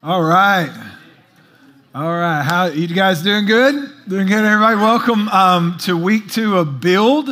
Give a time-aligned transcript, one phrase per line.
[0.00, 0.70] All right.
[1.92, 2.44] All right.
[2.44, 3.74] How you guys doing good?
[4.06, 4.76] Doing good, everybody?
[4.76, 7.30] Welcome um, to week two of Build.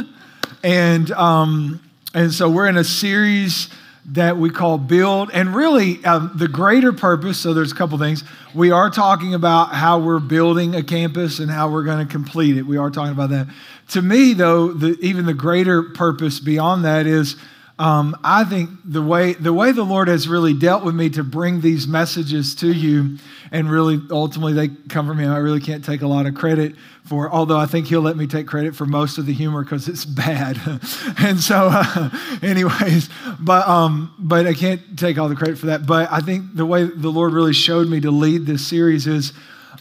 [0.65, 1.81] And um,
[2.13, 3.69] and so we're in a series
[4.07, 5.31] that we call Build.
[5.33, 8.25] And really, um, the greater purpose, so there's a couple things.
[8.53, 12.57] We are talking about how we're building a campus and how we're going to complete
[12.57, 12.63] it.
[12.63, 13.47] We are talking about that.
[13.91, 17.37] To me, though, the, even the greater purpose beyond that is
[17.79, 21.23] um, I think the way the way the Lord has really dealt with me to
[21.23, 23.19] bring these messages to you,
[23.53, 25.31] and really ultimately they come from Him.
[25.31, 28.27] I really can't take a lot of credit for, although I think He'll let me
[28.27, 30.59] take credit for most of the humor because it's bad.
[31.19, 32.11] and so, uh,
[32.43, 35.85] anyways, but um, but I can't take all the credit for that.
[35.85, 39.33] But I think the way the Lord really showed me to lead this series is.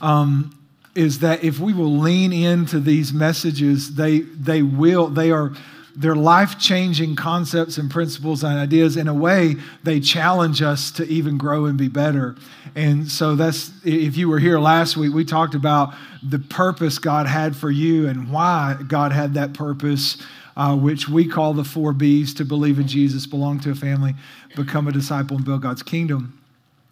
[0.02, 0.52] Um,
[0.96, 5.52] is that if we will lean into these messages, they they will they are
[5.96, 8.98] they're life changing concepts and principles and ideas.
[8.98, 12.36] In a way, they challenge us to even grow and be better.
[12.76, 17.28] And so, that's if you were here last week, we talked about the purpose God
[17.28, 20.18] had for you and why God had that purpose.
[20.58, 24.16] Uh, which we call the four B's to believe in Jesus, belong to a family,
[24.56, 26.40] become a disciple, and build God's kingdom.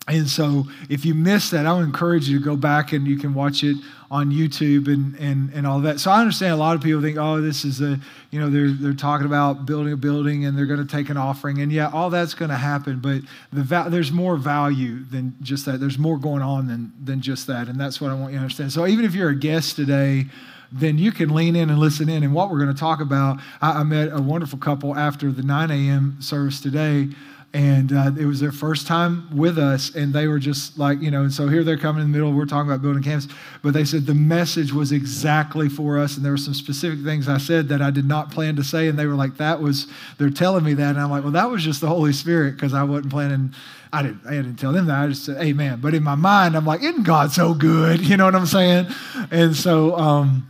[0.05, 3.17] And so, if you missed that, I would encourage you to go back and you
[3.17, 3.77] can watch it
[4.11, 6.01] on YouTube and, and, and all that.
[6.01, 7.97] So, I understand a lot of people think, oh, this is a,
[8.29, 11.15] you know, they're, they're talking about building a building and they're going to take an
[11.15, 11.61] offering.
[11.61, 12.99] And yeah, all that's going to happen.
[12.99, 13.21] But
[13.53, 15.79] the va- there's more value than just that.
[15.79, 17.69] There's more going on than, than just that.
[17.69, 18.73] And that's what I want you to understand.
[18.73, 20.25] So, even if you're a guest today,
[20.69, 22.23] then you can lean in and listen in.
[22.23, 25.43] And what we're going to talk about, I, I met a wonderful couple after the
[25.43, 26.17] 9 a.m.
[26.19, 27.07] service today
[27.53, 31.11] and uh, it was their first time with us and they were just like you
[31.11, 33.27] know and so here they're coming in the middle we're talking about building camps
[33.61, 37.29] but they said the message was exactly for us and there were some specific things
[37.29, 39.87] i said that i did not plan to say and they were like that was
[40.17, 42.73] they're telling me that and i'm like well that was just the holy spirit because
[42.73, 43.53] i wasn't planning
[43.95, 45.03] I didn't, I didn't tell them that.
[45.03, 45.79] I just said, Amen.
[45.79, 48.01] But in my mind, I'm like, Isn't God so good?
[48.13, 48.87] You know what I'm saying?
[49.29, 50.47] And so, um,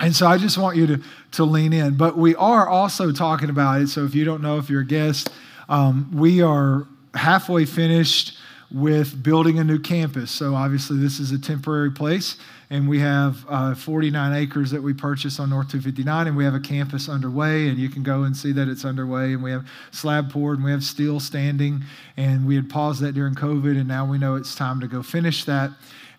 [0.00, 1.96] and so I just want you to, to lean in.
[1.96, 3.88] But we are also talking about it.
[3.88, 5.30] So if you don't know, if you're a guest,
[5.68, 8.36] um, we are halfway finished
[8.72, 10.30] with building a new campus.
[10.30, 12.36] So, obviously, this is a temporary place,
[12.70, 16.54] and we have uh, 49 acres that we purchased on North 259, and we have
[16.54, 19.34] a campus underway, and you can go and see that it's underway.
[19.34, 21.84] And we have slab poured, and we have steel standing,
[22.16, 25.02] and we had paused that during COVID, and now we know it's time to go
[25.02, 25.70] finish that.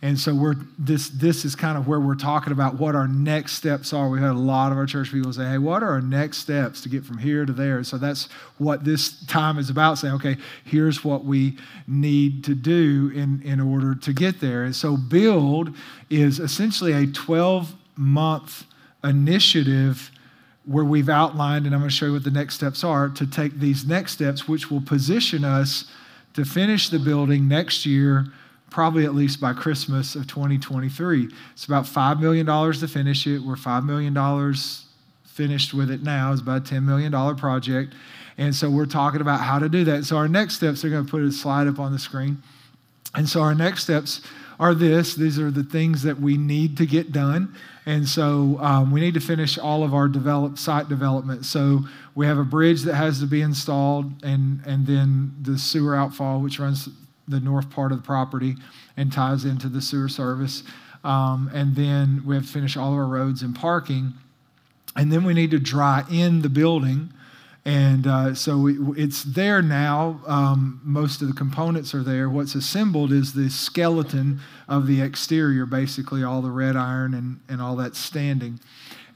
[0.05, 3.53] And so we're this this is kind of where we're talking about what our next
[3.53, 4.07] steps are.
[4.07, 6.81] We had a lot of our church people say, "Hey, what are our next steps
[6.81, 8.29] to get from here to there?" So that's
[8.59, 9.97] what this time is about.
[9.97, 11.57] Saying, "Okay, here's what we
[11.87, 15.75] need to do in in order to get there." And so build
[16.11, 18.65] is essentially a 12 month
[19.03, 20.11] initiative
[20.65, 23.25] where we've outlined, and I'm going to show you what the next steps are to
[23.25, 25.85] take these next steps, which will position us
[26.35, 28.27] to finish the building next year
[28.75, 31.29] probably at least by Christmas of 2023.
[31.53, 33.39] It's about $5 million to finish it.
[33.39, 34.53] We're $5 million
[35.23, 36.33] finished with it now.
[36.33, 37.93] It's about a $10 million project.
[38.37, 40.03] And so we're talking about how to do that.
[40.03, 42.43] So our next steps, they're going to put a slide up on the screen.
[43.13, 44.19] And so our next steps
[44.59, 47.55] are this these are the things that we need to get done.
[47.85, 51.45] And so um, we need to finish all of our develop, site development.
[51.45, 55.95] So we have a bridge that has to be installed, and, and then the sewer
[55.95, 56.89] outfall, which runs
[57.27, 58.55] the north part of the property
[58.97, 60.63] and ties into the sewer service.
[61.03, 64.13] Um, and then we have to finish all of our roads and parking.
[64.95, 67.11] And then we need to dry in the building.
[67.65, 70.21] And uh, so it's there now.
[70.27, 72.29] Um, most of the components are there.
[72.29, 77.61] What's assembled is the skeleton of the exterior, basically, all the red iron and, and
[77.61, 78.59] all that standing.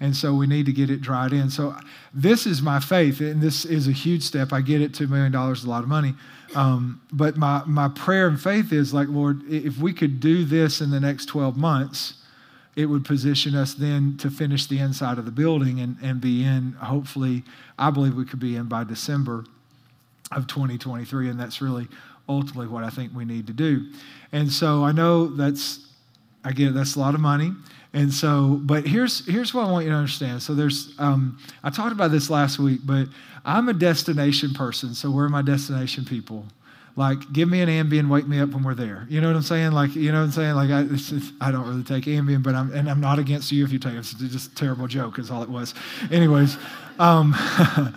[0.01, 1.49] And so we need to get it dried in.
[1.49, 1.75] So
[2.13, 4.53] this is my faith, and this is a huge step.
[4.53, 6.13] I get it, $2 million is a lot of money.
[6.55, 10.81] Um, but my, my prayer and faith is like, Lord, if we could do this
[10.81, 12.13] in the next 12 months,
[12.75, 16.43] it would position us then to finish the inside of the building and, and be
[16.43, 17.43] in, hopefully,
[17.77, 19.43] I believe we could be in by December
[20.31, 21.29] of 2023.
[21.29, 21.89] And that's really
[22.29, 23.91] ultimately what I think we need to do.
[24.31, 25.87] And so I know that's,
[26.45, 27.51] I again, that's a lot of money.
[27.93, 30.43] And so, but here's here's what I want you to understand.
[30.43, 33.07] So there's, um, I talked about this last week, but
[33.43, 34.93] I'm a destination person.
[34.93, 36.45] So where are my destination people?
[36.95, 39.07] Like, give me an Ambien, wake me up when we're there.
[39.09, 39.71] You know what I'm saying?
[39.71, 40.55] Like, you know what I'm saying?
[40.55, 43.71] Like, I, I don't really take Ambien, but I'm and I'm not against you if
[43.71, 43.99] you take it.
[43.99, 45.73] It's just a terrible joke, is all it was.
[46.11, 46.57] Anyways,
[46.99, 47.35] um,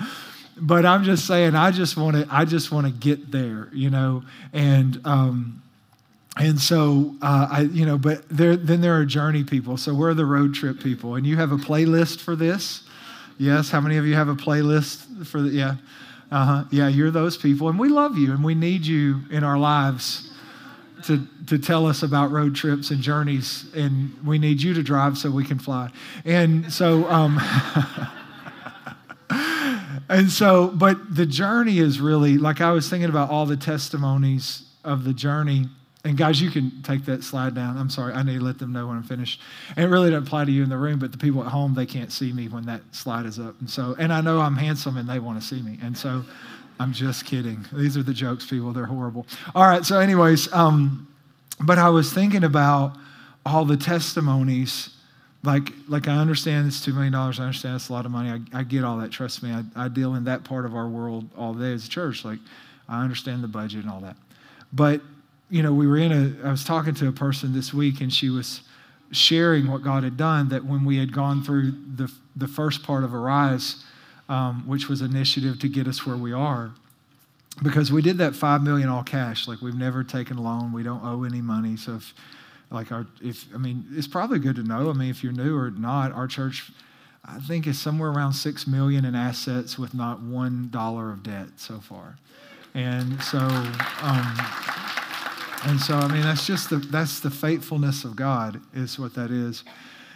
[0.57, 3.91] but I'm just saying, I just want to, I just want to get there, you
[3.91, 4.23] know,
[4.55, 5.01] and.
[5.05, 5.62] Um,
[6.37, 9.77] and so uh, I, you know, but there, then there are journey people.
[9.77, 12.85] So we're the road trip people, and you have a playlist for this.
[13.39, 15.51] Yes, how many of you have a playlist for the?
[15.51, 15.77] Yeah,
[16.31, 16.65] uh huh.
[16.71, 20.31] Yeah, you're those people, and we love you, and we need you in our lives.
[21.05, 25.19] to, to tell us about road trips and journeys, and we need you to drive
[25.19, 25.91] so we can fly.
[26.25, 27.41] And so, um,
[30.09, 34.63] and so, but the journey is really like I was thinking about all the testimonies
[34.85, 35.67] of the journey.
[36.05, 37.79] And guys, you can take that slide down.
[37.79, 39.41] I'm sorry, I need to let them know when I'm finished.
[39.77, 41.75] And it really doesn't apply to you in the room, but the people at home,
[41.75, 43.61] they can't see me when that slide is up.
[43.61, 45.79] And so, and I know I'm handsome and they want to see me.
[45.81, 46.25] And so,
[46.83, 47.65] I'm just kidding.
[47.73, 48.73] These are the jokes, people.
[48.73, 49.27] They're horrible.
[49.55, 49.85] All right.
[49.85, 51.07] So, anyways, um,
[51.61, 52.97] but I was thinking about
[53.47, 54.91] all the testimonies.
[55.45, 57.39] Like, like I understand it's two million dollars.
[57.39, 58.31] I understand it's a lot of money.
[58.31, 59.13] I, I get all that.
[59.13, 59.53] Trust me.
[59.53, 62.25] I, I deal in that part of our world all day as a church.
[62.25, 62.39] Like,
[62.89, 64.17] I understand the budget and all that.
[64.73, 65.03] But
[65.53, 66.49] you know, we were in a.
[66.49, 68.63] I was talking to a person this week, and she was
[69.13, 70.49] sharing what God had done.
[70.49, 73.85] That when we had gone through the the first part of Arise
[74.33, 76.73] um, which was initiative to get us where we are.
[77.63, 79.47] Because we did that five million all cash.
[79.47, 80.73] Like we've never taken a loan.
[80.73, 81.77] We don't owe any money.
[81.77, 82.15] So if
[82.71, 84.89] like our if I mean it's probably good to know.
[84.89, 86.73] I mean if you're new or not, our church
[87.25, 91.49] I think is somewhere around six million in assets with not one dollar of debt
[91.57, 92.17] so far.
[92.75, 94.35] And so um,
[95.65, 99.31] and so I mean that's just the that's the faithfulness of God is what that
[99.31, 99.65] is.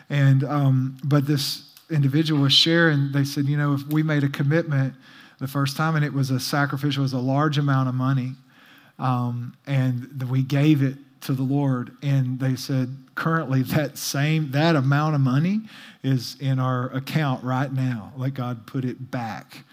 [0.08, 4.28] And um, but this individual was sharing, they said, you know, if we made a
[4.28, 4.94] commitment
[5.38, 8.32] the first time and it was a sacrificial, it was a large amount of money,
[8.98, 14.76] um, and we gave it to the Lord, and they said, currently that same that
[14.76, 15.62] amount of money
[16.02, 18.12] is in our account right now.
[18.16, 19.64] Let God put it back.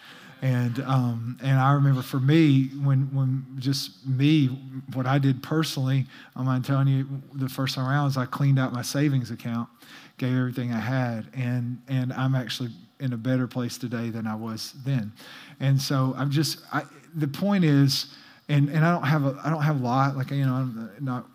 [0.43, 4.47] And um, and I remember for me when when just me
[4.93, 6.05] what I did personally,
[6.35, 9.69] I'm not telling you the first time around is I cleaned out my savings account
[10.17, 14.35] gave everything I had, and and I'm actually in a better place today than I
[14.35, 15.13] was then.
[15.61, 16.83] And so I'm just I,
[17.15, 18.13] the point is,
[18.49, 20.91] and and I don't have a I don't have a lot like you know I'm
[20.99, 21.25] not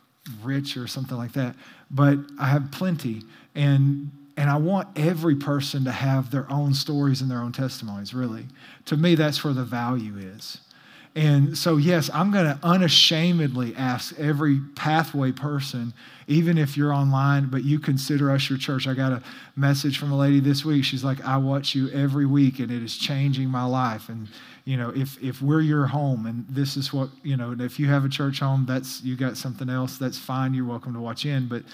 [0.43, 1.57] rich or something like that,
[1.91, 3.23] but I have plenty,
[3.55, 8.15] and and I want every person to have their own stories and their own testimonies.
[8.15, 8.47] Really,
[8.85, 10.59] to me, that's where the value is.
[11.17, 15.93] And so, yes, I'm going to unashamedly ask every pathway person,
[16.29, 18.87] even if you're online, but you consider us your church.
[18.87, 19.23] I got a
[19.57, 20.85] message from a lady this week.
[20.85, 24.09] She's like, I watch you every week and it is changing my life.
[24.09, 24.29] And,
[24.65, 27.89] you know, if, if we're your home and this is what, you know, if you
[27.89, 30.55] have a church home, that's, you got something else, that's fine.
[30.55, 31.49] You're welcome to watch in.
[31.49, 31.65] But,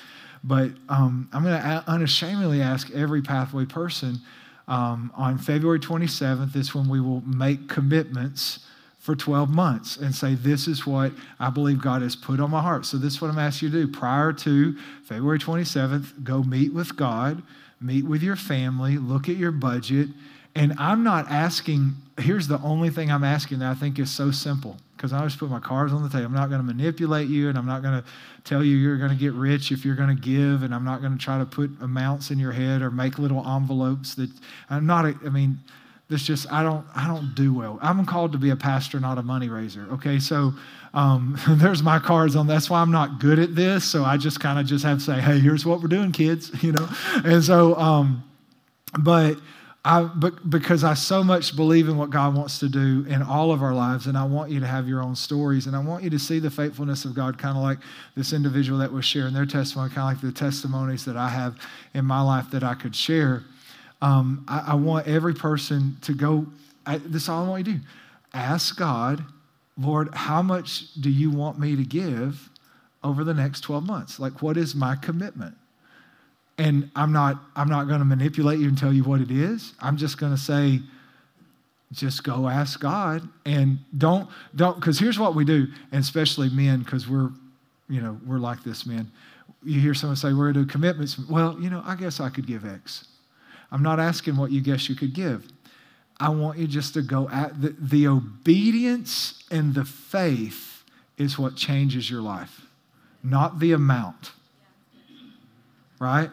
[0.44, 4.20] but um, I'm going to unashamedly ask every pathway person
[4.68, 8.60] um, on February 27th is when we will make commitments
[8.98, 12.62] for 12 months and say, This is what I believe God has put on my
[12.62, 12.86] heart.
[12.86, 13.92] So, this is what I'm asking you to do.
[13.92, 17.42] Prior to February 27th, go meet with God,
[17.80, 20.08] meet with your family, look at your budget.
[20.54, 24.30] And I'm not asking, here's the only thing I'm asking that I think is so
[24.30, 26.26] simple because I just put my cards on the table.
[26.26, 28.08] I'm not going to manipulate you and I'm not going to
[28.44, 31.00] tell you you're going to get rich if you're going to give and I'm not
[31.00, 34.30] going to try to put amounts in your head or make little envelopes that
[34.70, 35.58] I'm not, I mean,
[36.08, 37.78] this just I don't I don't do well.
[37.80, 39.86] I'm called to be a pastor, not a money raiser.
[39.92, 40.52] Okay, so
[40.92, 42.46] um, there's my cards on.
[42.46, 43.84] That's why I'm not good at this.
[43.84, 46.50] So I just kind of just have to say, hey, here's what we're doing, kids.
[46.62, 46.88] You know,
[47.24, 48.22] and so um,
[49.00, 49.38] but.
[49.86, 50.08] I,
[50.48, 53.74] because I so much believe in what God wants to do in all of our
[53.74, 56.18] lives, and I want you to have your own stories, and I want you to
[56.18, 57.78] see the faithfulness of God, kind of like
[58.16, 61.58] this individual that was sharing their testimony, kind of like the testimonies that I have
[61.92, 63.42] in my life that I could share
[64.04, 66.46] um, I, I, want every person to go,
[66.84, 67.84] I, this is all I want you to do.
[68.34, 69.24] Ask God,
[69.78, 72.50] Lord, how much do you want me to give
[73.02, 74.20] over the next 12 months?
[74.20, 75.54] Like, what is my commitment?
[76.56, 79.74] And I'm not, I'm not going to manipulate you and tell you what it is.
[79.80, 80.80] I'm just going to say,
[81.92, 86.80] just go ask God and don't, don't, because here's what we do, and especially men,
[86.80, 87.30] because we're,
[87.88, 89.10] you know, we're like this, men.
[89.64, 91.18] You hear someone say, we're going to do commitments.
[91.18, 93.06] Well, you know, I guess I could give X.
[93.72, 95.48] I'm not asking what you guess you could give.
[96.20, 100.84] I want you just to go at the, the obedience and the faith
[101.18, 102.66] is what changes your life,
[103.22, 104.32] not the amount.
[105.98, 106.30] Right?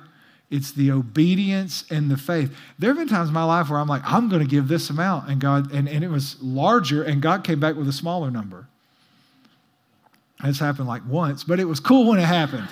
[0.51, 2.53] It's the obedience and the faith.
[2.77, 4.89] There have been times in my life where I'm like, I'm going to give this
[4.89, 8.29] amount, and God, and, and it was larger, and God came back with a smaller
[8.29, 8.67] number.
[10.43, 12.67] It's happened like once, but it was cool when it happened.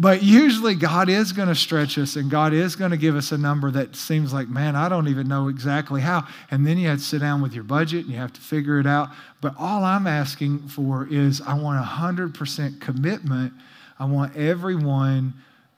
[0.00, 3.32] But usually, God is going to stretch us and God is going to give us
[3.32, 6.26] a number that seems like, man, I don't even know exactly how.
[6.50, 8.80] And then you have to sit down with your budget and you have to figure
[8.80, 9.10] it out.
[9.42, 13.52] But all I'm asking for is I want 100% commitment.
[13.98, 15.34] I want everyone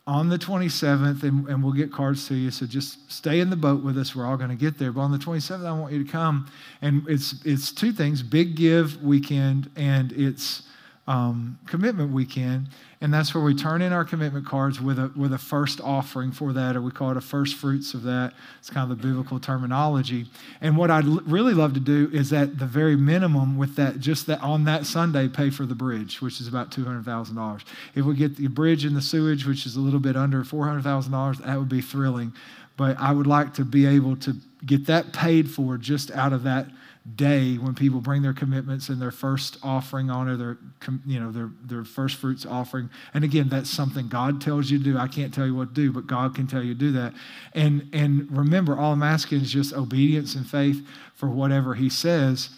[0.07, 2.53] on the 27th, and, and we'll get cards to you.
[2.53, 4.15] So just stay in the boat with us.
[4.15, 4.93] We're all going to get there.
[4.93, 6.49] But on the 27th, I want you to come.
[6.81, 10.63] And it's, it's two things big give weekend, and it's
[11.09, 12.69] um, commitment weekend.
[13.01, 16.31] And that's where we turn in our commitment cards with a, with a first offering
[16.31, 18.33] for that, or we call it a first fruits of that.
[18.61, 20.27] It's kind of the biblical terminology.
[20.61, 23.99] And what I'd l- really love to do is at the very minimum, with that,
[23.99, 27.63] just that on that Sunday, pay for the bridge, which is about $200,000.
[27.97, 31.45] If we get the bridge and the sewage, which is a little bit under $400,000,
[31.45, 32.33] that would be thrilling.
[32.77, 36.45] But I would like to be able to get that paid for just out of
[36.45, 36.69] that
[37.17, 40.59] day when people bring their commitments and their first offering on or their
[41.05, 44.85] you know their their first fruits offering and again that's something god tells you to
[44.85, 46.93] do i can't tell you what to do but god can tell you to do
[46.93, 47.13] that
[47.55, 52.51] and and remember all i'm asking is just obedience and faith for whatever he says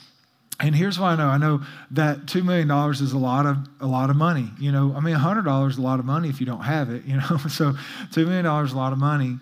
[0.60, 1.28] and here's why I know.
[1.28, 4.50] I know that two million dollars is a lot of a lot of money.
[4.60, 6.90] You know, I mean, hundred dollars is a lot of money if you don't have
[6.90, 7.04] it.
[7.04, 7.74] You know, so
[8.12, 9.38] two million dollars is a lot of money.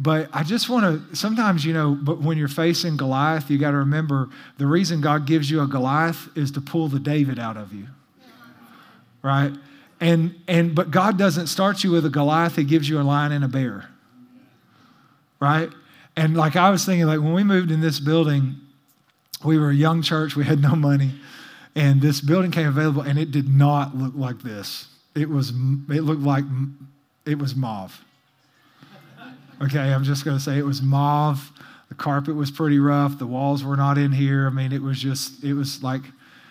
[0.00, 3.72] But I just want to, sometimes, you know, but when you're facing Goliath, you got
[3.72, 7.56] to remember the reason God gives you a Goliath is to pull the David out
[7.56, 7.88] of you.
[9.22, 9.52] Right?
[10.00, 13.32] And, and, but God doesn't start you with a Goliath, He gives you a lion
[13.32, 13.88] and a bear.
[15.40, 15.68] Right?
[16.16, 18.54] And like I was thinking, like when we moved in this building,
[19.44, 21.10] we were a young church, we had no money,
[21.74, 24.86] and this building came available, and it did not look like this.
[25.16, 26.44] It was, it looked like
[27.26, 28.04] it was mauve.
[29.60, 31.52] Okay, I'm just going to say it was mauve.
[31.88, 33.18] The carpet was pretty rough.
[33.18, 34.46] The walls were not in here.
[34.46, 36.02] I mean, it was just, it was like,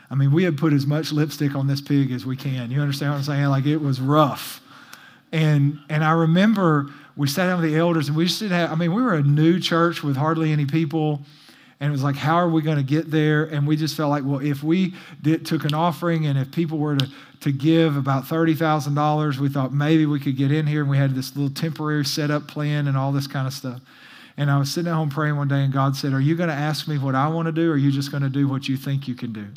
[0.09, 2.71] I mean, we had put as much lipstick on this pig as we can.
[2.71, 3.45] You understand what I'm saying?
[3.45, 4.61] Like it was rough.
[5.31, 8.71] And and I remember we sat down with the elders and we just didn't have,
[8.71, 11.21] I mean, we were a new church with hardly any people.
[11.79, 13.43] And it was like, how are we going to get there?
[13.45, 16.79] And we just felt like, well, if we did, took an offering and if people
[16.79, 17.07] were to,
[17.41, 20.81] to give about $30,000, we thought maybe we could get in here.
[20.81, 23.79] And we had this little temporary setup plan and all this kind of stuff.
[24.37, 26.49] And I was sitting at home praying one day, and God said, Are you going
[26.49, 28.47] to ask me what I want to do, or are you just going to do
[28.47, 29.47] what you think you can do?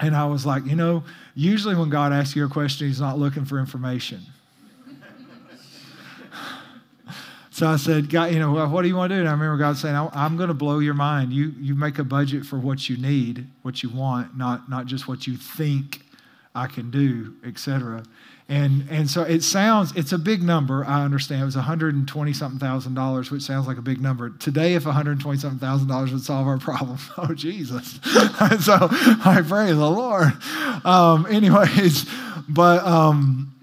[0.00, 1.04] And I was like, You know,
[1.36, 4.20] usually when God asks you a question, He's not looking for information.
[7.54, 9.20] So I said, God, you know, what do you want to do?
[9.20, 11.32] And I remember God saying, I'm going to blow your mind.
[11.32, 15.06] You, you make a budget for what you need, what you want, not, not just
[15.06, 16.00] what you think
[16.52, 18.02] I can do, etc.
[18.48, 21.42] And, and so it sounds, it's a big number, I understand.
[21.42, 24.30] It was 120 something thousand dollars, which sounds like a big number.
[24.30, 28.00] Today, if 120 something thousand dollars would solve our problem, oh, Jesus.
[28.02, 30.32] so I praise the Lord.
[30.84, 32.04] Um, anyways,
[32.48, 33.54] but um,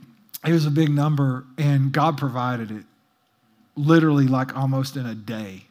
[0.48, 2.86] it was a big number, and God provided it
[3.76, 5.66] literally like almost in a day.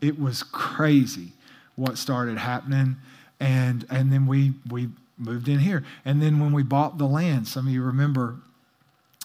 [0.00, 1.32] It was crazy
[1.74, 2.96] what started happening.
[3.40, 4.88] And, and then we, we
[5.18, 5.84] moved in here.
[6.04, 8.36] And then when we bought the land, some of you remember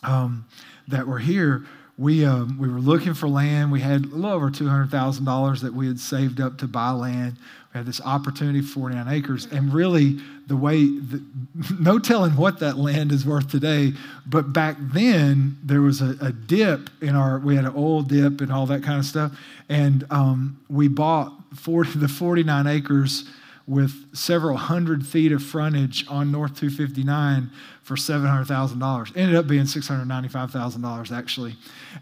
[0.04, 0.46] um,
[0.88, 1.66] that we're here,
[1.98, 3.72] we, um, we were looking for land.
[3.72, 7.38] We had a little over $200,000 that we had saved up to buy land.
[7.74, 9.48] We had this opportunity for 49 acres.
[9.52, 11.24] And really, the way, the,
[11.80, 13.94] no telling what that land is worth today,
[14.26, 18.42] but back then, there was a, a, dip in our, we had an oil dip
[18.42, 19.32] and all that kind of stuff.
[19.70, 23.26] And um, we bought 40, the 49 acres
[23.68, 27.50] with several hundred feet of frontage on North 259
[27.92, 29.18] for $700,000.
[29.18, 31.58] Ended up being $695,000 actually,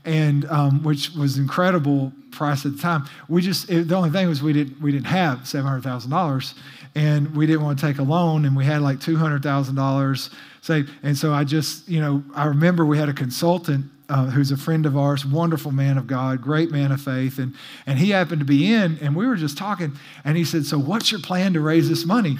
[0.05, 3.05] and um, which was incredible price at the time.
[3.27, 6.53] We just it, the only thing was we didn't we didn't have $700,000,
[6.93, 10.91] and we didn't want to take a loan, and we had like $200,000 saved.
[11.01, 14.57] And so I just you know I remember we had a consultant uh, who's a
[14.57, 17.39] friend of ours, wonderful man of God, great man of faith.
[17.39, 17.55] And,
[17.87, 19.93] and he happened to be in, and we were just talking,
[20.23, 22.37] and he said, So, what's your plan to raise this money?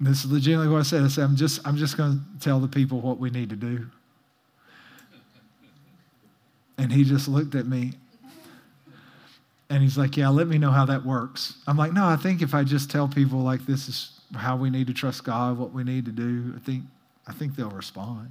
[0.00, 1.02] This is legitimately what I said.
[1.02, 3.56] I said, I'm just, I'm just going to tell the people what we need to
[3.56, 3.86] do.
[6.76, 7.94] And he just looked at me
[9.68, 11.54] and he's like, Yeah, let me know how that works.
[11.66, 14.70] I'm like, No, I think if I just tell people like this is how we
[14.70, 16.84] need to trust God, what we need to do, I think,
[17.26, 18.30] I think they'll respond.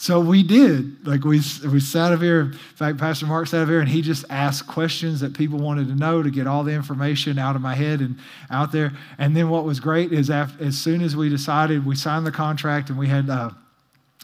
[0.00, 1.04] So we did.
[1.04, 2.42] Like we, we sat up here.
[2.42, 5.88] In fact, Pastor Mark sat up here and he just asked questions that people wanted
[5.88, 8.16] to know to get all the information out of my head and
[8.48, 8.92] out there.
[9.18, 12.30] And then what was great is after, as soon as we decided, we signed the
[12.30, 13.50] contract and we had, uh,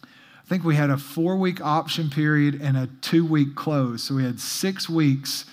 [0.04, 4.04] I think we had a four week option period and a two week close.
[4.04, 5.44] So we had six weeks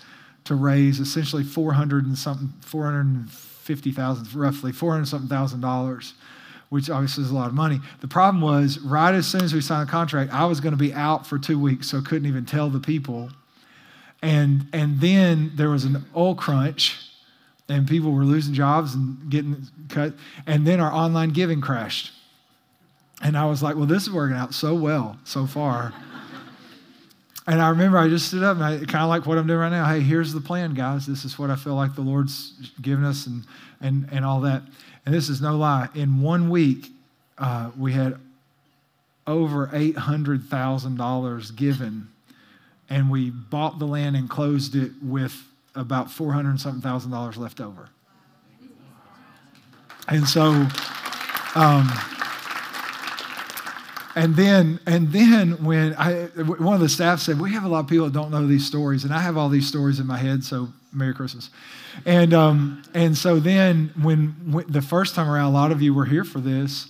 [0.43, 6.13] to raise essentially 400 and something, 450,000, roughly 400 something thousand dollars
[6.71, 7.81] which obviously is a lot of money.
[7.99, 10.77] The problem was, right as soon as we signed the contract, I was going to
[10.77, 13.29] be out for two weeks, so couldn't even tell the people.
[14.21, 16.97] And, and then there was an oil crunch,
[17.67, 20.13] and people were losing jobs and getting cut.
[20.47, 22.13] And then our online giving crashed.
[23.21, 25.93] And I was like, well, this is working out so well so far.
[27.47, 29.59] and I remember I just stood up and I kind of like what I'm doing
[29.59, 29.85] right now.
[29.87, 31.05] Hey, here's the plan, guys.
[31.05, 33.43] This is what I feel like the Lord's given us and,
[33.81, 34.63] and, and all that.
[35.05, 35.89] And this is no lie.
[35.95, 36.91] In one week,
[37.37, 38.19] uh, we had
[39.25, 42.07] over $800,000 given,
[42.89, 45.43] and we bought the land and closed it with
[45.75, 47.89] about 400 something thousand dollars left over.
[50.07, 50.67] And so,
[51.55, 51.89] um,
[54.15, 57.79] and then, and then when I, one of the staff said, we have a lot
[57.79, 60.17] of people that don't know these stories, and I have all these stories in my
[60.17, 61.49] head, so Merry Christmas.
[62.05, 65.93] And, um, and so then when, when the first time around, a lot of you
[65.93, 66.87] were here for this,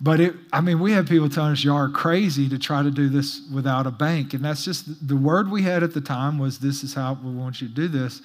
[0.00, 2.90] but it, I mean, we had people telling us you are crazy to try to
[2.90, 4.34] do this without a bank.
[4.34, 7.32] And that's just the word we had at the time was this is how we
[7.32, 8.20] want you to do this.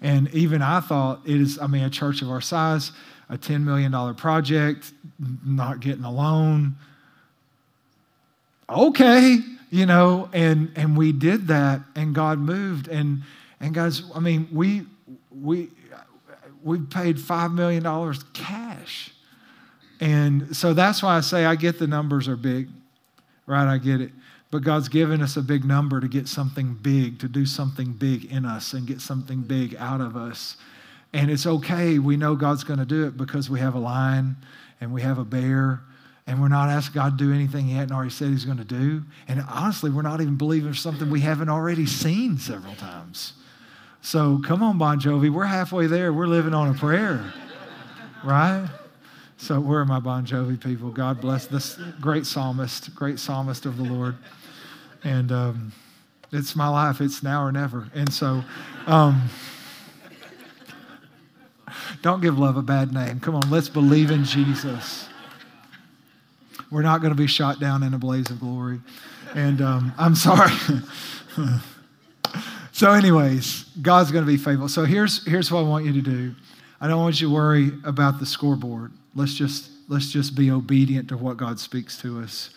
[0.00, 2.92] And even I thought it is, I mean, a church of our size,
[3.28, 4.92] a $10 million project,
[5.44, 6.76] not getting a loan.
[8.70, 9.38] Okay,
[9.70, 12.88] you know, and and we did that and God moved.
[12.88, 13.22] And
[13.60, 14.86] and guys, I mean, we
[15.30, 15.70] we
[16.62, 19.12] we paid five million dollars cash
[20.00, 22.68] and so that's why I say I get the numbers are big,
[23.46, 23.66] right?
[23.66, 24.12] I get it.
[24.50, 28.24] But God's given us a big number to get something big, to do something big
[28.32, 30.56] in us and get something big out of us.
[31.12, 31.98] And it's okay.
[31.98, 34.36] We know God's going to do it because we have a lion
[34.80, 35.80] and we have a bear
[36.26, 38.64] and we're not asking God to do anything He hadn't already said He's going to
[38.64, 39.02] do.
[39.26, 43.32] And honestly, we're not even believing for something we haven't already seen several times.
[44.00, 45.30] So come on, Bon Jovi.
[45.30, 46.12] We're halfway there.
[46.12, 47.32] We're living on a prayer,
[48.24, 48.68] right?
[49.40, 50.90] So, where are my Bon Jovi people?
[50.90, 54.16] God bless this great psalmist, great psalmist of the Lord.
[55.04, 55.72] And um,
[56.32, 57.88] it's my life, it's now or never.
[57.94, 58.42] And so,
[58.86, 59.28] um,
[62.02, 63.20] don't give love a bad name.
[63.20, 65.08] Come on, let's believe in Jesus.
[66.70, 68.80] We're not going to be shot down in a blaze of glory.
[69.34, 70.52] And um, I'm sorry.
[72.78, 74.68] so, anyways, God's going to be faithful.
[74.68, 76.32] So, here's, here's what I want you to do
[76.80, 78.92] I don't want you to worry about the scoreboard.
[79.16, 82.50] Let's just, let's just be obedient to what God speaks to us.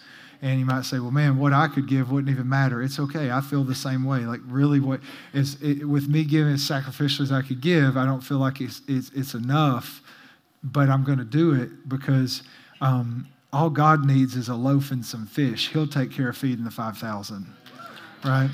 [0.44, 2.84] And you might say, well, man, what I could give wouldn't even matter.
[2.84, 3.32] It's okay.
[3.32, 4.20] I feel the same way.
[4.20, 5.00] Like, really, what
[5.34, 8.62] is it, with me giving as sacrificial as I could give, I don't feel like
[8.62, 10.02] it's, it's, it's enough,
[10.62, 12.44] but I'm going to do it because
[12.80, 15.70] um, all God needs is a loaf and some fish.
[15.70, 17.48] He'll take care of feeding the 5,000,
[18.24, 18.52] right?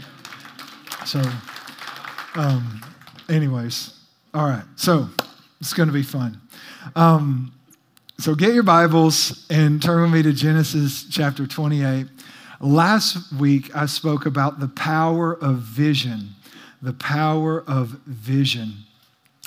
[1.06, 1.22] So,
[2.38, 2.82] um,
[3.30, 3.94] anyways,
[4.34, 4.64] all right.
[4.76, 5.10] So,
[5.60, 6.40] it's going to be fun.
[6.96, 7.54] Um,
[8.20, 12.08] so get your Bibles and turn with me to Genesis chapter 28.
[12.60, 16.30] Last week, I spoke about the power of vision,
[16.82, 18.74] the power of vision.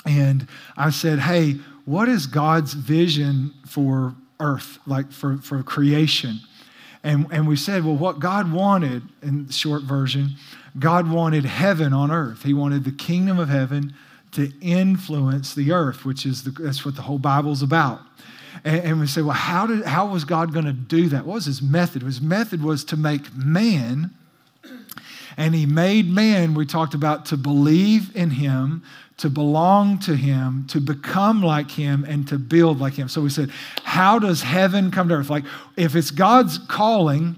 [0.05, 1.53] And I said, hey,
[1.85, 6.39] what is God's vision for earth, like for, for creation?
[7.03, 10.31] And, and we said, well, what God wanted, in short version,
[10.79, 12.43] God wanted heaven on earth.
[12.43, 13.93] He wanted the kingdom of heaven
[14.31, 17.99] to influence the earth, which is the, that's what the whole Bible's about.
[18.63, 21.25] And, and we say, well, how, did, how was God going to do that?
[21.25, 22.01] What was his method?
[22.01, 24.11] His method was to make man,
[25.37, 28.83] and he made man, we talked about, to believe in him,
[29.17, 33.07] to belong to him, to become like him, and to build like him.
[33.07, 33.51] So we said,
[33.83, 35.29] how does heaven come to earth?
[35.29, 35.45] Like,
[35.77, 37.37] if it's God's calling,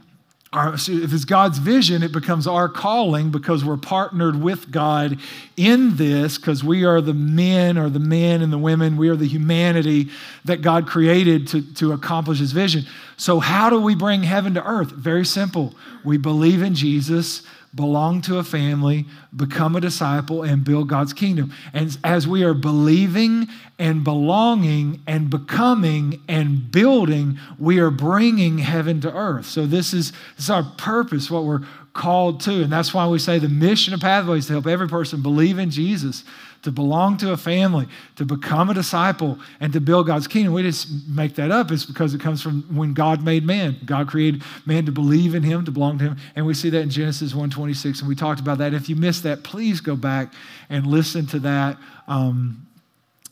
[0.54, 5.20] our, if it's God's vision, it becomes our calling because we're partnered with God
[5.58, 9.16] in this, because we are the men or the men and the women, we are
[9.16, 10.10] the humanity
[10.46, 12.86] that God created to, to accomplish his vision.
[13.18, 14.92] So, how do we bring heaven to earth?
[14.92, 15.74] Very simple.
[16.04, 17.42] We believe in Jesus,
[17.76, 19.06] belong to a family,
[19.36, 21.54] become a disciple, and build God's kingdom.
[21.74, 23.48] And as we are believing
[23.80, 29.48] and belonging and becoming and building, we are bringing heaven to earth.
[29.48, 32.64] So this is, this is our purpose, what we're called to.
[32.64, 35.58] And that's why we say the mission of Pathways is to help every person believe
[35.58, 36.24] in Jesus
[36.64, 40.54] to belong to a family, to become a disciple, and to build God's kingdom.
[40.54, 41.72] We just make that up.
[41.72, 43.78] It's because it comes from when God made man.
[43.86, 46.18] God created man to believe in him, to belong to him.
[46.36, 48.00] And we see that in Genesis 1.26.
[48.00, 48.74] And we talked about that.
[48.74, 50.34] If you missed that, please go back
[50.70, 51.78] and listen to that.
[52.08, 52.66] Um,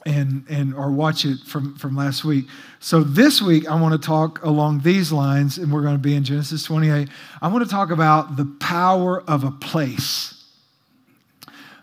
[0.03, 2.47] and, and or watch it from, from last week.
[2.79, 6.15] So this week I want to talk along these lines, and we're going to be
[6.15, 7.07] in Genesis 28.
[7.39, 10.40] I want to talk about the power of a place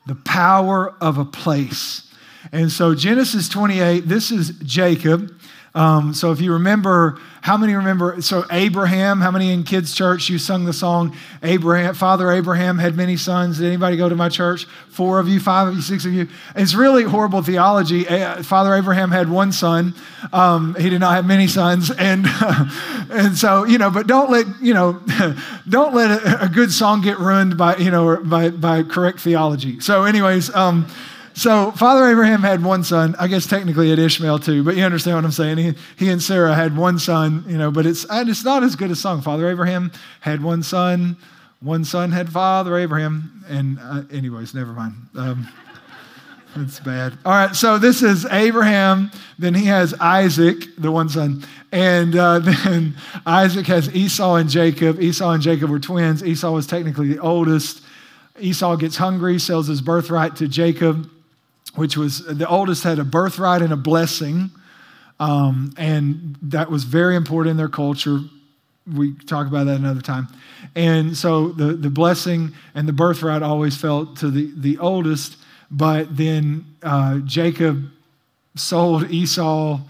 [0.09, 2.11] the power of a place.
[2.51, 5.39] And so, Genesis 28, this is Jacob.
[5.75, 8.21] Um, so, if you remember, how many remember?
[8.23, 12.97] So, Abraham, how many in kids' church you sung the song, Abraham, Father Abraham had
[12.97, 13.59] many sons?
[13.59, 14.65] Did anybody go to my church?
[14.89, 16.29] Four of you, five of you, six of you?
[16.57, 18.05] It's really horrible theology.
[18.43, 19.95] Father Abraham had one son,
[20.33, 21.91] um, he did not have many sons.
[21.91, 22.27] And,
[23.11, 25.01] and so, you know, but don't let, you know,
[25.69, 29.81] don't let a, a good song get ruined by, you know, by, by correct theology.
[29.81, 30.87] So, anyways, um,
[31.39, 33.15] so Father Abraham had one son.
[33.19, 35.59] I guess technically had Ishmael too, but you understand what I'm saying.
[35.59, 38.77] He, he and Sarah had one son, you know, but it's and it's not as
[38.77, 39.23] good a song.
[39.23, 41.17] Father Abraham had one son.
[41.61, 44.95] One son had Father Abraham, and uh, anyways, never mind.
[45.17, 45.49] Um,
[46.57, 47.19] that's bad.
[47.25, 49.11] All right, so this is Abraham.
[49.39, 51.45] Then he has Isaac, the one son.
[51.73, 52.95] And uh, then
[53.27, 55.01] Isaac has Esau and Jacob.
[55.01, 56.25] Esau and Jacob were twins.
[56.25, 57.83] Esau was technically the oldest.
[58.39, 61.11] Esau gets hungry, sells his birthright to Jacob,
[61.75, 64.51] which was the oldest had a birthright and a blessing.
[65.21, 68.21] Um, and that was very important in their culture.
[68.87, 70.29] We talk about that another time.
[70.75, 75.37] And so the, the blessing and the birthright always fell to the, the oldest.
[75.71, 77.91] But then uh, Jacob
[78.55, 79.81] sold Esau,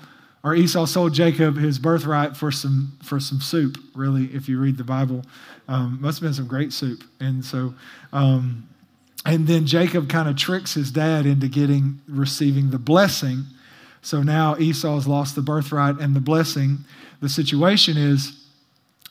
[0.42, 3.78] or Esau sold Jacob his birthright for some for some soup.
[3.94, 5.22] Really, if you read the Bible,
[5.68, 7.04] um, must have been some great soup.
[7.20, 7.74] And so,
[8.12, 8.68] um,
[9.26, 13.44] and then Jacob kind of tricks his dad into getting receiving the blessing.
[14.00, 16.78] So now Esau's lost the birthright and the blessing.
[17.20, 18.44] The situation is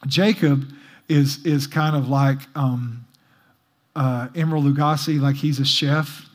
[0.07, 0.65] Jacob
[1.09, 3.05] is is kind of like um,
[3.95, 6.27] uh, Emeril Lagasse, like he's a chef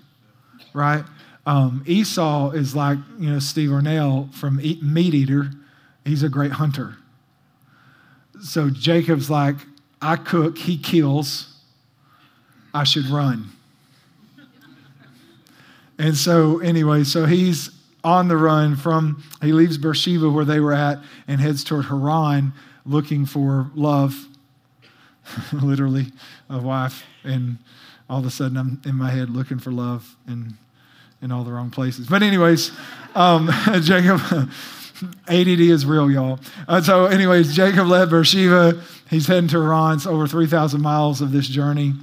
[0.73, 1.05] right?
[1.47, 5.51] Um, Esau is like, you know, Steve Rinella from Meat Eater.
[6.05, 6.97] He's a great hunter.
[8.43, 9.57] So Jacob's like,
[10.01, 11.61] I cook, he kills,
[12.75, 13.51] I should run.
[16.03, 17.71] And so, anyway, so he's
[18.03, 22.53] on the run from, he leaves Beersheba where they were at and heads toward Haran
[22.85, 24.27] looking for love,
[25.53, 26.07] literally,
[26.51, 27.05] a wife.
[27.23, 27.59] And
[28.11, 30.17] all of a sudden, I'm in my head looking for love.
[30.27, 30.55] And
[31.23, 32.09] in all the wrong places.
[32.09, 32.73] But, anyways,
[33.15, 33.49] um,
[33.83, 34.21] Jacob,
[35.29, 36.41] ADD is real, y'all.
[36.67, 38.83] Uh, so, anyways, Jacob left Beersheba.
[39.09, 39.95] He's heading to Haran.
[39.95, 41.95] It's over 3,000 miles of this journey.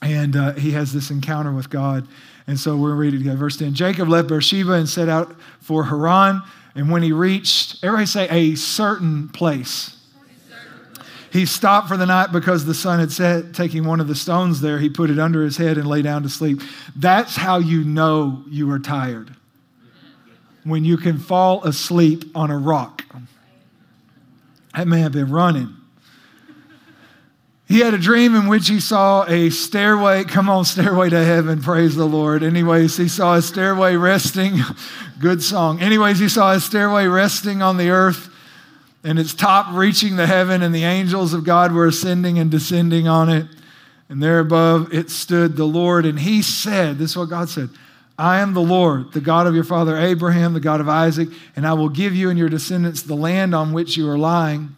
[0.00, 2.06] And uh, he has this encounter with God.
[2.46, 3.38] And so we're reading together.
[3.38, 6.42] Verse 10 Jacob left Beersheba and set out for Haran.
[6.74, 9.96] And when he reached, everybody say, a certain place.
[11.32, 13.54] He stopped for the night because the sun had set.
[13.54, 16.22] Taking one of the stones there, he put it under his head and lay down
[16.22, 16.60] to sleep.
[16.94, 19.34] That's how you know you are tired.
[20.62, 23.04] When you can fall asleep on a rock.
[24.76, 25.76] That man had been running.
[27.66, 30.24] He had a dream in which he saw a stairway.
[30.24, 31.62] Come on, stairway to heaven.
[31.62, 32.42] Praise the Lord.
[32.42, 34.58] Anyways, he saw a stairway resting.
[35.18, 35.80] Good song.
[35.80, 38.28] Anyways, he saw a stairway resting on the earth
[39.02, 43.06] and its top reaching the heaven, and the angels of God were ascending and descending
[43.06, 43.46] on it.
[44.08, 47.68] And there above it stood the Lord, and he said, This is what God said
[48.18, 51.66] I am the Lord, the God of your father Abraham, the God of Isaac, and
[51.66, 54.76] I will give you and your descendants the land on which you are lying.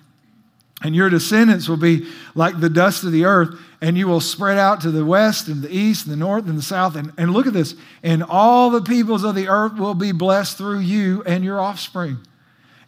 [0.82, 4.58] And your descendants will be like the dust of the earth, and you will spread
[4.58, 6.96] out to the west and the east and the north and the south.
[6.96, 7.74] And, and look at this.
[8.02, 12.18] And all the peoples of the earth will be blessed through you and your offspring.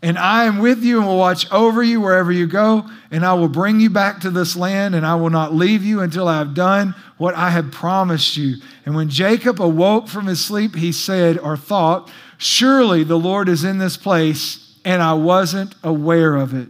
[0.01, 3.35] And I am with you and will watch over you wherever you go, and I
[3.35, 6.39] will bring you back to this land, and I will not leave you until I
[6.39, 8.57] have done what I have promised you.
[8.87, 13.65] And when Jacob awoke from his sleep, he said or thought, Surely the Lord is
[13.65, 16.69] in this place, and I wasn't aware of it.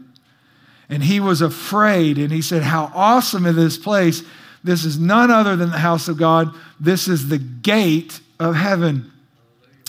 [0.90, 4.22] And he was afraid, and he said, How awesome is this place!
[4.64, 6.54] This is none other than the house of God.
[6.80, 9.10] This is the gate of heaven.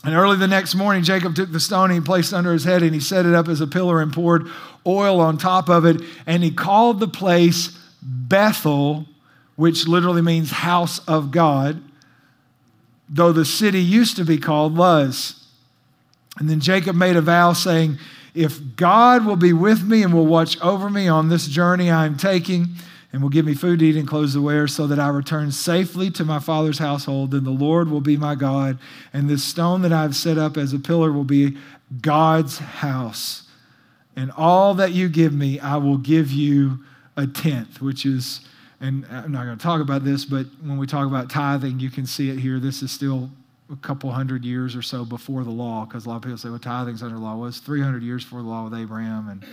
[0.03, 2.93] And early the next morning, Jacob took the stone he placed under his head and
[2.93, 4.47] he set it up as a pillar and poured
[4.87, 6.01] oil on top of it.
[6.25, 9.05] And he called the place Bethel,
[9.55, 11.81] which literally means house of God,
[13.09, 15.45] though the city used to be called Luz.
[16.37, 17.97] And then Jacob made a vow saying,
[18.33, 22.05] If God will be with me and will watch over me on this journey I
[22.05, 22.67] am taking,
[23.11, 25.51] and will give me food to eat and clothes to wear, so that I return
[25.51, 27.31] safely to my father's household.
[27.31, 28.77] Then the Lord will be my God,
[29.13, 31.57] and this stone that I have set up as a pillar will be
[32.01, 33.43] God's house.
[34.15, 36.79] And all that you give me, I will give you
[37.17, 38.41] a tenth, which is,
[38.79, 41.89] and I'm not going to talk about this, but when we talk about tithing, you
[41.89, 42.59] can see it here.
[42.59, 43.31] This is still
[43.71, 46.49] a couple hundred years or so before the law, because a lot of people say,
[46.49, 47.35] well, tithing's under law.
[47.35, 49.29] Well, it's 300 years before the law with Abraham.
[49.29, 49.45] And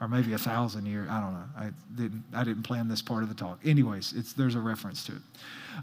[0.00, 1.08] or maybe a thousand years.
[1.10, 1.44] I don't know.
[1.56, 2.24] I didn't.
[2.34, 3.60] I didn't plan this part of the talk.
[3.64, 5.22] Anyways, it's there's a reference to it.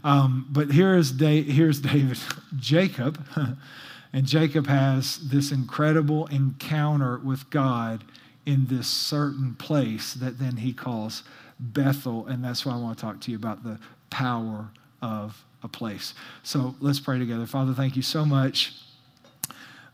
[0.02, 2.18] Um, but here is da- here's David,
[2.56, 3.24] Jacob,
[4.12, 8.04] and Jacob has this incredible encounter with God
[8.46, 11.22] in this certain place that then he calls
[11.58, 13.78] Bethel, and that's why I want to talk to you about the
[14.10, 14.68] power
[15.00, 16.14] of a place.
[16.44, 17.46] So let's pray together.
[17.46, 18.74] Father, thank you so much,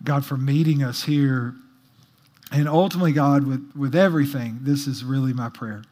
[0.04, 1.54] God, for meeting us here
[2.52, 5.82] And ultimately, God, with, with everything, this is really my prayer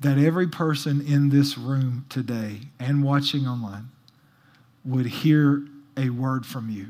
[0.00, 3.88] that every person in this room today and watching online
[4.84, 6.88] would hear a word from you.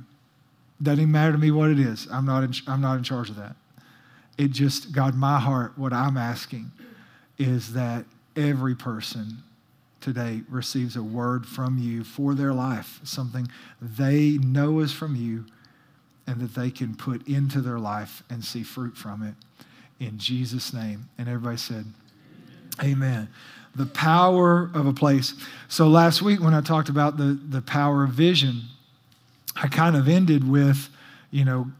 [0.82, 2.08] Doesn't matter to me what it is.
[2.10, 3.54] I'm not in, I'm not in charge of that.
[4.36, 6.72] It just, God, my heart, what I'm asking
[7.38, 9.38] is that every person
[10.00, 13.48] today receives a word from you for their life, something
[13.80, 15.46] they know is from you
[16.26, 19.34] and that they can put into their life and see fruit from it
[20.04, 21.08] in Jesus' name.
[21.18, 21.86] And everybody said,
[22.80, 22.92] Amen.
[22.92, 23.28] Amen.
[23.74, 25.34] The power of a place.
[25.68, 28.62] So last week when I talked about the, the power of vision,
[29.54, 30.88] I kind of ended with,
[31.30, 31.70] you know,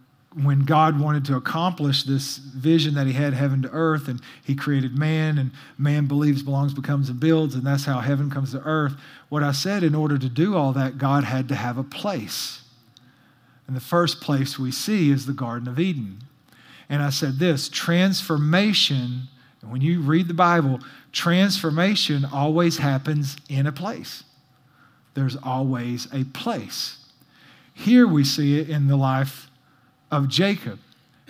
[0.43, 4.55] when God wanted to accomplish this vision that he had heaven to earth and he
[4.55, 8.61] created man and man believes belongs becomes and builds and that's how heaven comes to
[8.61, 8.95] earth
[9.31, 12.61] what I said in order to do all that God had to have a place
[13.67, 16.21] and the first place we see is the Garden of Eden.
[16.89, 19.23] And I said this transformation,
[19.63, 20.81] when you read the Bible,
[21.13, 24.23] transformation always happens in a place.
[25.15, 26.99] There's always a place.
[27.75, 29.46] Here we see it in the life
[30.11, 30.79] of Jacob.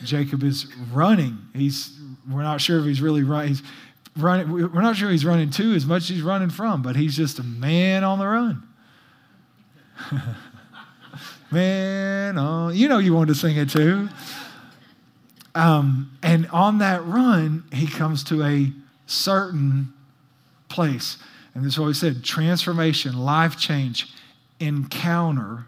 [0.05, 1.39] Jacob is running.
[1.55, 1.99] He's,
[2.31, 3.49] we're not sure if he's really running.
[3.49, 3.63] He's
[4.17, 4.51] running.
[4.51, 7.39] We're not sure he's running to as much as he's running from, but he's just
[7.39, 8.63] a man on the run.
[11.51, 12.35] Man,
[12.75, 14.09] you know you wanted to sing it too.
[15.55, 18.73] Um, and on that run, he comes to a
[19.07, 19.95] certain
[20.69, 21.17] place.
[21.55, 24.13] And this is what we said transformation, life change,
[24.61, 25.67] encounter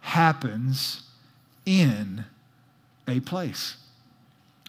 [0.00, 1.04] happens
[1.64, 2.24] in
[3.06, 3.76] a place.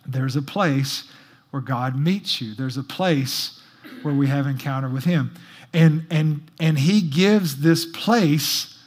[0.05, 1.09] There's a place
[1.51, 3.59] where God meets you, there's a place
[4.01, 5.33] where we have encounter with him.
[5.73, 8.77] And, and, and he gives this place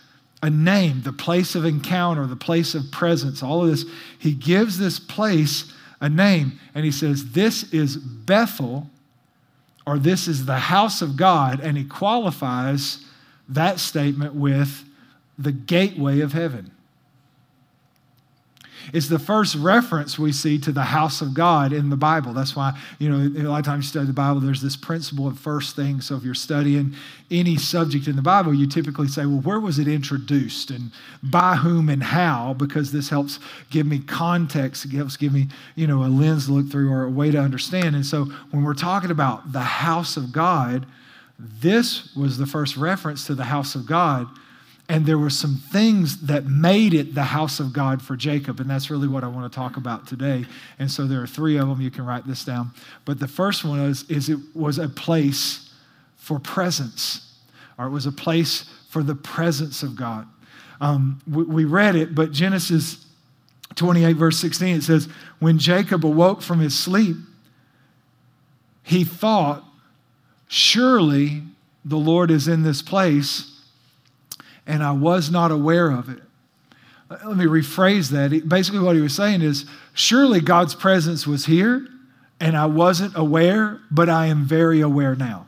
[0.42, 3.84] a name, the place of encounter, the place of presence, all of this.
[4.18, 8.88] He gives this place a name, and he says, This is Bethel,
[9.86, 13.04] or this is the house of God, and he qualifies
[13.48, 14.84] that statement with
[15.38, 16.70] the gateway of heaven.
[18.92, 22.32] It's the first reference we see to the house of God in the Bible.
[22.32, 25.26] That's why, you know, a lot of times you study the Bible, there's this principle
[25.26, 26.00] of first thing.
[26.00, 26.94] So if you're studying
[27.30, 30.90] any subject in the Bible, you typically say, well, where was it introduced and
[31.22, 32.54] by whom and how?
[32.54, 33.38] Because this helps
[33.70, 37.04] give me context, it helps give me, you know, a lens to look through or
[37.04, 37.94] a way to understand.
[37.94, 40.86] And so when we're talking about the house of God,
[41.38, 44.26] this was the first reference to the house of God
[44.88, 48.58] and there were some things that made it the house of God for Jacob.
[48.58, 50.46] And that's really what I want to talk about today.
[50.78, 51.80] And so there are three of them.
[51.82, 52.70] You can write this down.
[53.04, 55.70] But the first one is, is it was a place
[56.16, 57.38] for presence,
[57.76, 60.26] or it was a place for the presence of God.
[60.80, 63.04] Um, we, we read it, but Genesis
[63.74, 67.16] 28, verse 16, it says, When Jacob awoke from his sleep,
[68.82, 69.64] he thought,
[70.46, 71.42] Surely
[71.84, 73.57] the Lord is in this place
[74.68, 76.22] and I was not aware of it.
[77.10, 78.48] Let me rephrase that.
[78.48, 81.88] Basically, what he was saying is surely God's presence was here,
[82.38, 85.46] and I wasn't aware, but I am very aware now.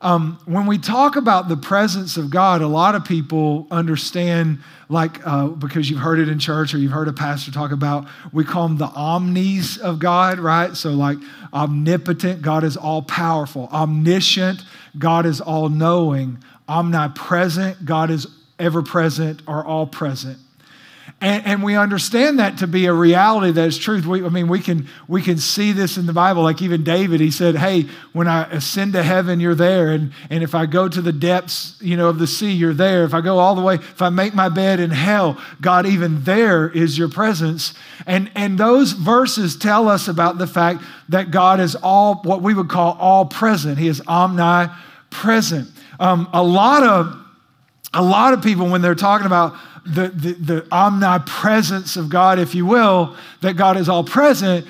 [0.00, 5.26] Um, when we talk about the presence of God, a lot of people understand, like,
[5.26, 8.44] uh, because you've heard it in church or you've heard a pastor talk about, we
[8.44, 10.76] call them the omnis of God, right?
[10.76, 11.18] So, like,
[11.52, 13.68] omnipotent, God is all powerful.
[13.72, 14.62] Omniscient,
[14.98, 18.26] God is all knowing omnipresent, God is
[18.58, 20.38] ever present or all present.
[21.20, 24.06] And, and, we understand that to be a reality that is truth.
[24.06, 26.44] We, I mean, we can, we can see this in the Bible.
[26.44, 29.90] Like even David, he said, Hey, when I ascend to heaven, you're there.
[29.90, 33.02] And, and if I go to the depths, you know, of the sea, you're there.
[33.02, 36.22] If I go all the way, if I make my bed in hell, God, even
[36.22, 37.74] there is your presence.
[38.06, 42.54] And, and those verses tell us about the fact that God is all, what we
[42.54, 43.76] would call all present.
[43.78, 45.68] He is omnipresent.
[45.98, 47.16] Um, a lot of
[47.94, 49.56] a lot of people, when they're talking about
[49.86, 54.66] the, the, the, omnipresence of God, if you will, that God is all present,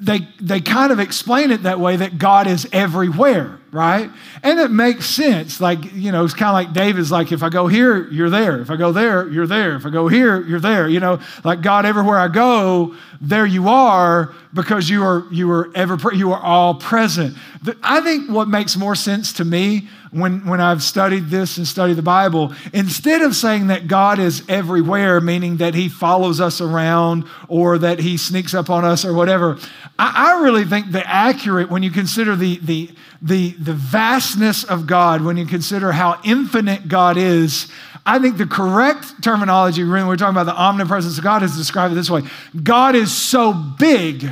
[0.00, 4.10] they, they kind of explain it that way that God is everywhere, right?
[4.42, 5.60] And it makes sense.
[5.60, 8.60] Like, you know, it's kind of like David's like, if I go here, you're there.
[8.60, 9.76] If I go there, you're there.
[9.76, 10.88] If I go here, you're there.
[10.88, 15.70] You know, like God, everywhere I go, there you are because you are, you are
[15.74, 17.36] ever, you are all present.
[17.82, 21.94] I think what makes more sense to me when, when I've studied this and studied
[21.94, 27.24] the Bible, instead of saying that God is everywhere, meaning that he follows us around
[27.48, 29.58] or that he sneaks up on us or whatever,
[29.98, 32.90] I, I really think the accurate, when you consider the, the,
[33.22, 37.68] the, the vastness of God, when you consider how infinite God is,
[38.04, 41.94] I think the correct terminology when we're talking about the omnipresence of God is described
[41.94, 42.22] this way
[42.62, 44.28] God is so big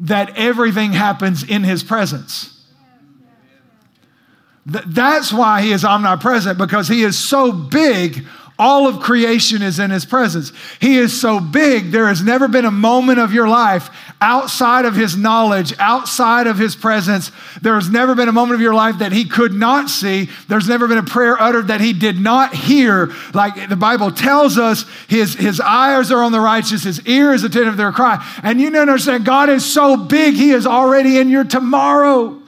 [0.00, 2.51] that everything happens in his presence.
[4.64, 8.24] That's why he is omnipresent because he is so big
[8.58, 10.52] all of creation is in his presence.
[10.80, 14.94] He is so big, there has never been a moment of your life outside of
[14.94, 17.32] his knowledge, outside of his presence.
[17.60, 20.28] There has never been a moment of your life that he could not see.
[20.48, 23.10] There's never been a prayer uttered that he did not hear.
[23.34, 27.42] Like the Bible tells us, his, his eyes are on the righteous, his ear is
[27.42, 28.24] attentive to their cry.
[28.42, 32.41] And you don't understand, God is so big, he is already in your tomorrow.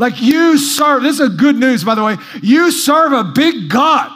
[0.00, 2.16] Like you serve, this is good news, by the way.
[2.42, 4.10] You serve a big God.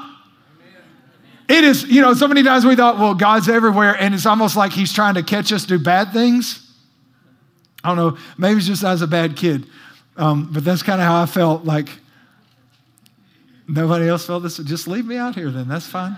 [1.46, 4.56] It is, you know, so many times we thought, well, God's everywhere, and it's almost
[4.56, 6.74] like He's trying to catch us do bad things.
[7.84, 9.66] I don't know, maybe it's just I was a bad kid,
[10.16, 11.66] um, but that's kind of how I felt.
[11.66, 11.90] Like
[13.68, 14.56] nobody else felt this.
[14.56, 16.16] Just leave me out here, then that's fine.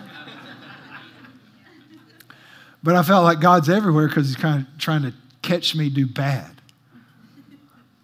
[2.85, 6.07] but I felt like God's everywhere because He's kind of trying to catch me do
[6.07, 6.56] bad.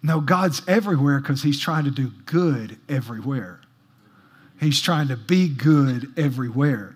[0.03, 3.61] No, God's everywhere because He's trying to do good everywhere.
[4.59, 6.93] He's trying to be good everywhere.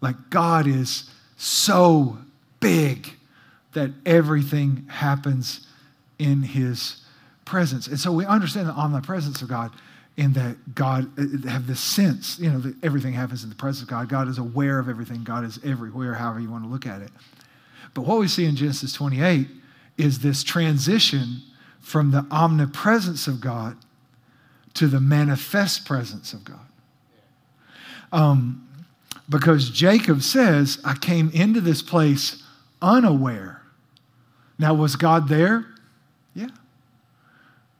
[0.00, 2.18] Like God is so
[2.60, 3.10] big
[3.72, 5.66] that everything happens
[6.18, 7.02] in his
[7.44, 7.86] presence.
[7.86, 9.70] And so we understand the omnipresence of God
[10.16, 13.82] in that God uh, have this sense, you know, that everything happens in the presence
[13.82, 14.08] of God.
[14.08, 15.22] God is aware of everything.
[15.22, 17.10] God is everywhere, however you want to look at it.
[17.94, 19.46] But what we see in Genesis 28
[19.96, 21.42] is this transition
[21.80, 23.76] from the omnipresence of God
[24.74, 26.66] to the manifest presence of God.
[28.12, 28.68] Um,
[29.28, 32.42] because Jacob says, I came into this place
[32.80, 33.62] unaware.
[34.58, 35.66] Now, was God there?
[36.34, 36.48] Yeah.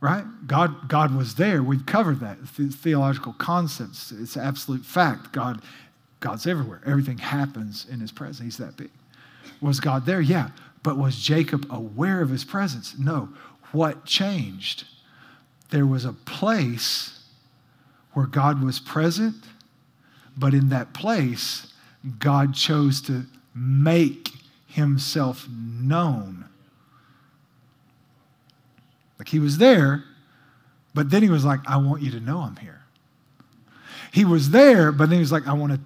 [0.01, 0.25] Right?
[0.47, 1.63] God, God was there.
[1.63, 2.39] We've covered that.
[2.57, 4.13] The theological concepts.
[4.13, 5.33] It's absolute fact.
[5.33, 5.63] God,
[6.21, 6.81] God's everywhere.
[6.87, 8.45] Everything happens in his presence.
[8.45, 8.91] He's that big.
[9.61, 10.21] Was God there?
[10.21, 10.51] Yeah.
[10.83, 12.97] But was Jacob aware of his presence?
[12.99, 13.29] No.
[13.73, 14.85] What changed?
[15.71, 17.21] There was a place
[18.13, 19.35] where God was present
[20.39, 21.73] but in that place,
[22.21, 24.31] God chose to make
[24.69, 26.45] himself known.
[29.19, 30.05] Like he was there,
[30.95, 32.83] but then he was like, I want you to know I'm here.
[34.13, 35.81] He was there, but then he was like, I want to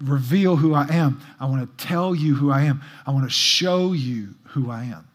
[0.00, 1.20] reveal who I am.
[1.40, 2.82] I want to tell you who I am.
[3.06, 5.08] I want to show you who I am.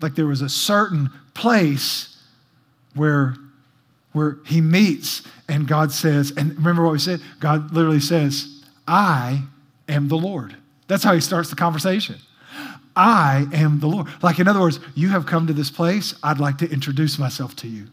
[0.00, 2.16] Like there was a certain place
[2.94, 3.36] where
[4.12, 7.20] where he meets and God says, and remember what we said?
[7.38, 9.42] God literally says, I
[9.88, 10.56] am the Lord.
[10.86, 12.16] That's how he starts the conversation.
[12.96, 14.08] I am the Lord.
[14.22, 16.14] Like, in other words, you have come to this place.
[16.22, 17.86] I'd like to introduce myself to you.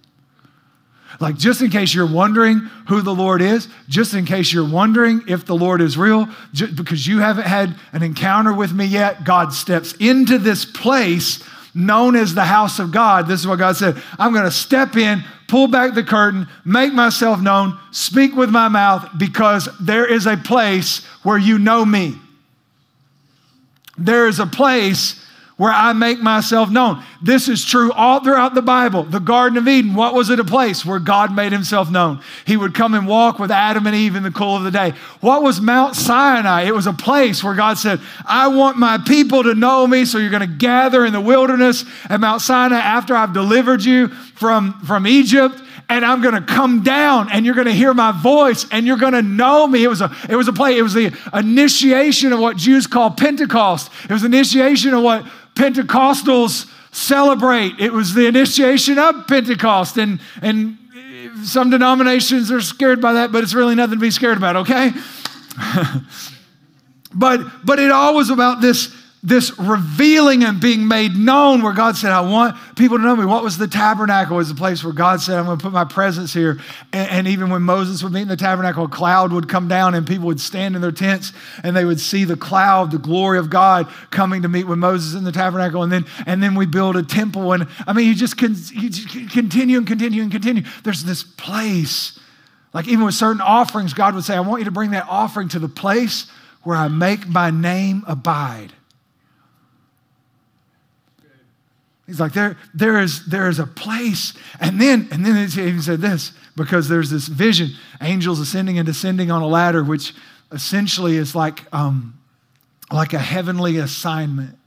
[1.20, 5.22] Like, just in case you're wondering who the Lord is, just in case you're wondering
[5.28, 6.28] if the Lord is real,
[6.76, 11.42] because you haven't had an encounter with me yet, God steps into this place
[11.78, 13.28] known as the house of God.
[13.28, 16.94] This is what God said I'm going to step in, pull back the curtain, make
[16.94, 22.18] myself known, speak with my mouth, because there is a place where you know me.
[23.98, 25.24] There is a place
[25.58, 27.04] where I make myself known.
[27.22, 29.04] This is true all throughout the Bible.
[29.04, 32.22] The Garden of Eden, what was it a place where God made himself known?
[32.46, 34.94] He would come and walk with Adam and Eve in the cool of the day.
[35.20, 36.64] What was Mount Sinai?
[36.64, 40.20] It was a place where God said, I want my people to know me, so
[40.20, 44.80] you're going to gather in the wilderness at Mount Sinai after I've delivered you from,
[44.82, 48.66] from Egypt and I'm going to come down and you're going to hear my voice
[48.72, 49.84] and you're going to know me.
[49.84, 50.78] It was a it was a play.
[50.78, 53.90] It was the initiation of what Jews call Pentecost.
[54.04, 55.26] It was initiation of what
[55.58, 57.80] Pentecostals celebrate.
[57.80, 59.98] It was the initiation of Pentecost.
[59.98, 60.78] And, and
[61.44, 64.92] some denominations are scared by that, but it's really nothing to be scared about, okay?
[67.14, 68.94] but, but it all was about this
[69.24, 73.26] this revealing and being made known where God said, I want people to know me.
[73.26, 74.36] What was the tabernacle?
[74.36, 76.60] It was the place where God said, I'm going to put my presence here.
[76.94, 79.96] And, and, even when Moses would meet in the tabernacle, a cloud would come down
[79.96, 83.40] and people would stand in their tents and they would see the cloud, the glory
[83.40, 85.82] of God coming to meet with Moses in the tabernacle.
[85.82, 87.54] And then, and then we build a temple.
[87.54, 90.64] And I mean, you just, can, you just continue and continue and continue.
[90.84, 92.20] There's this place.
[92.72, 95.50] Like even with certain offerings, God would say, I want you to bring that offering
[95.50, 96.30] to the place
[96.62, 98.74] where I make my name abide.
[102.08, 104.34] He's like, there, there, is, there is a place.
[104.62, 109.30] And then, and then he said this, because there's this vision, angels ascending and descending
[109.30, 110.14] on a ladder, which
[110.52, 112.18] essentially is like, um,
[112.90, 114.58] like a heavenly assignment.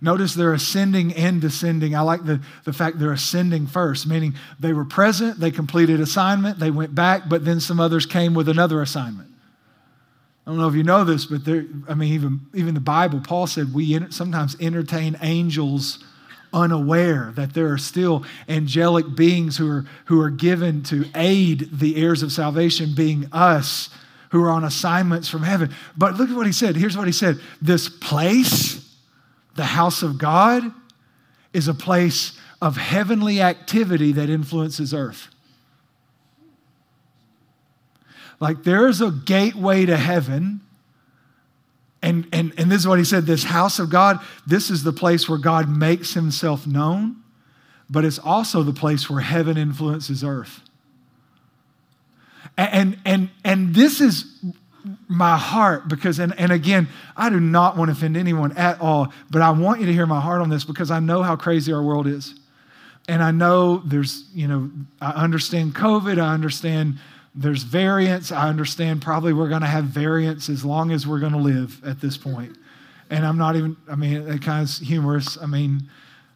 [0.00, 1.94] Notice they're ascending and descending.
[1.94, 6.58] I like the, the fact they're ascending first, meaning they were present, they completed assignment,
[6.58, 9.30] they went back, but then some others came with another assignment.
[10.44, 13.20] I don't know if you know this, but there, I mean, even, even the Bible,
[13.20, 16.02] Paul said we sometimes entertain angels
[16.52, 21.96] unaware that there are still angelic beings who are, who are given to aid the
[21.96, 23.88] heirs of salvation, being us,
[24.30, 25.74] who are on assignments from heaven.
[25.96, 26.76] But look at what he said.
[26.76, 28.96] Here's what he said This place,
[29.54, 30.62] the house of God,
[31.52, 35.28] is a place of heavenly activity that influences earth.
[38.40, 40.60] Like there's a gateway to heaven.
[42.02, 44.92] And, and, and this is what he said this house of God, this is the
[44.92, 47.16] place where God makes himself known,
[47.88, 50.60] but it's also the place where heaven influences earth.
[52.58, 54.42] And, and, and this is
[55.08, 59.12] my heart because, and, and again, I do not want to offend anyone at all,
[59.30, 61.72] but I want you to hear my heart on this because I know how crazy
[61.72, 62.34] our world is.
[63.08, 66.98] And I know there's, you know, I understand COVID, I understand
[67.34, 68.30] there's variants.
[68.30, 71.82] I understand probably we're going to have variants as long as we're going to live
[71.84, 72.56] at this point.
[73.10, 75.38] And I'm not even, I mean, it kind of humorous.
[75.40, 75.88] I mean,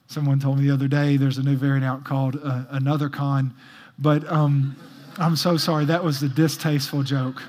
[0.07, 3.55] someone told me the other day there's a new variant out called uh, Another Con.
[3.99, 4.76] But um,
[5.18, 5.84] I'm so sorry.
[5.84, 7.42] That was a distasteful joke.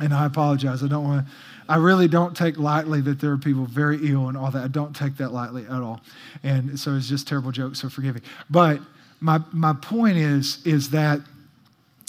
[0.00, 0.82] And I apologize.
[0.82, 1.32] I don't want to.
[1.66, 4.62] I really don't take lightly that there are people very ill and all that.
[4.62, 6.02] I don't take that lightly at all.
[6.42, 8.20] And so it's just terrible jokes, so forgive me.
[8.50, 8.80] But
[9.20, 11.20] my, my point is, is that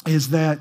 [0.06, 0.60] is that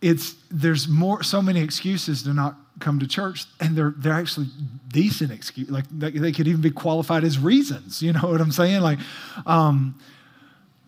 [0.00, 4.46] it's there's more so many excuses to not come to church and they're they're actually
[4.88, 8.80] decent excuse like they, could even be qualified as reasons you know what i'm saying?
[8.80, 8.98] Like
[9.46, 9.98] um,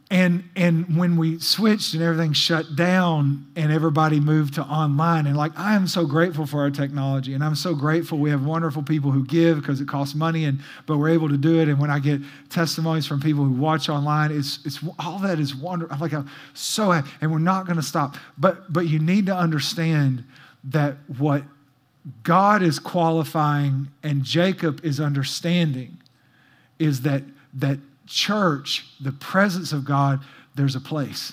[0.09, 5.37] and and when we switched and everything shut down and everybody moved to online and
[5.37, 8.85] like i am so grateful for our technology and i'm so grateful we have wonderful
[8.85, 11.69] people who give because it costs money and but we're able to do it.
[11.69, 15.57] And when i get testimonies from people who watch online it's it's all that is
[15.57, 18.17] wonderful I'm like i'm so happy and we're not going to stop.
[18.39, 20.25] But but you need to understand
[20.65, 21.43] that what
[22.23, 25.99] god is qualifying and jacob is understanding
[26.79, 30.21] is that that church, the presence of God,
[30.55, 31.33] there's a place.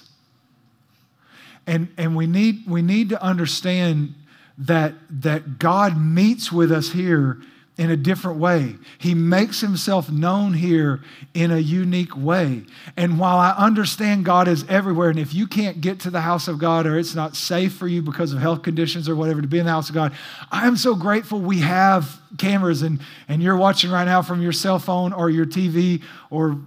[1.66, 4.16] And, and we, need, we need to understand
[4.58, 7.42] that, that God meets with us here
[7.78, 8.76] in a different way.
[9.00, 11.02] He makes himself known here
[11.34, 12.64] in a unique way.
[12.96, 16.48] And while I understand God is everywhere, and if you can't get to the house
[16.48, 19.48] of God or it's not safe for you because of health conditions or whatever to
[19.48, 20.14] be in the house of God,
[20.52, 24.54] I am so grateful we have cameras and, and you're watching right now from your
[24.54, 26.60] cell phone or your TV or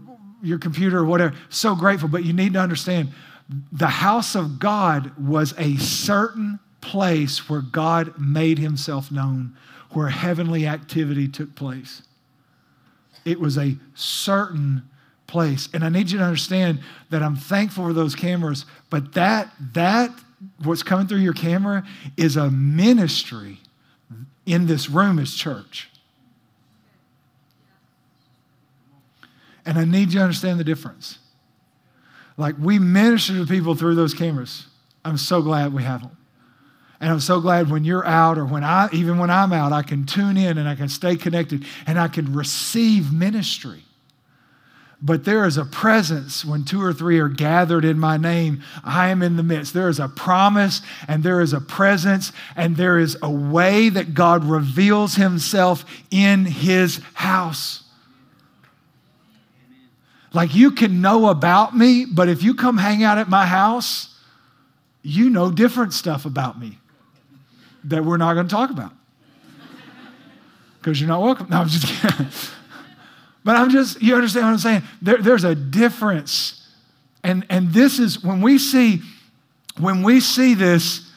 [0.43, 1.37] your computer or whatever.
[1.51, 2.09] So grateful.
[2.09, 3.13] But you need to understand
[3.71, 9.57] the house of God was a certain place where God made himself known
[9.91, 12.03] where heavenly activity took place.
[13.25, 14.89] It was a certain
[15.27, 15.69] place.
[15.73, 16.81] And I need you to understand
[17.11, 20.11] that I'm thankful for those cameras, but that that
[20.63, 21.85] what's coming through your camera
[22.17, 23.59] is a ministry
[24.45, 25.91] in this room is church.
[29.65, 31.19] And I need you to understand the difference.
[32.37, 34.67] Like we minister to people through those cameras.
[35.05, 36.16] I'm so glad we have them.
[37.01, 39.83] And I'm so glad when you're out or when I, even when I'm out, I
[39.83, 43.83] can tune in and I can stay connected and I can receive ministry.
[45.03, 49.09] But there is a presence when two or three are gathered in my name, I
[49.09, 49.75] am in the midst.
[49.75, 54.15] There is a promise and there is a presence and there is a way that
[54.15, 57.83] God reveals himself in his house.
[60.33, 64.19] Like you can know about me, but if you come hang out at my house,
[65.03, 66.79] you know different stuff about me
[67.87, 68.93] that we're not going to talk about
[70.87, 71.49] because you're not welcome.
[71.51, 72.27] No, I'm just kidding.
[73.45, 74.83] but I'm just, you understand what I'm saying?
[75.03, 76.69] There, there's a difference.
[77.25, 79.03] And, and this is when we see,
[79.79, 81.11] when we see this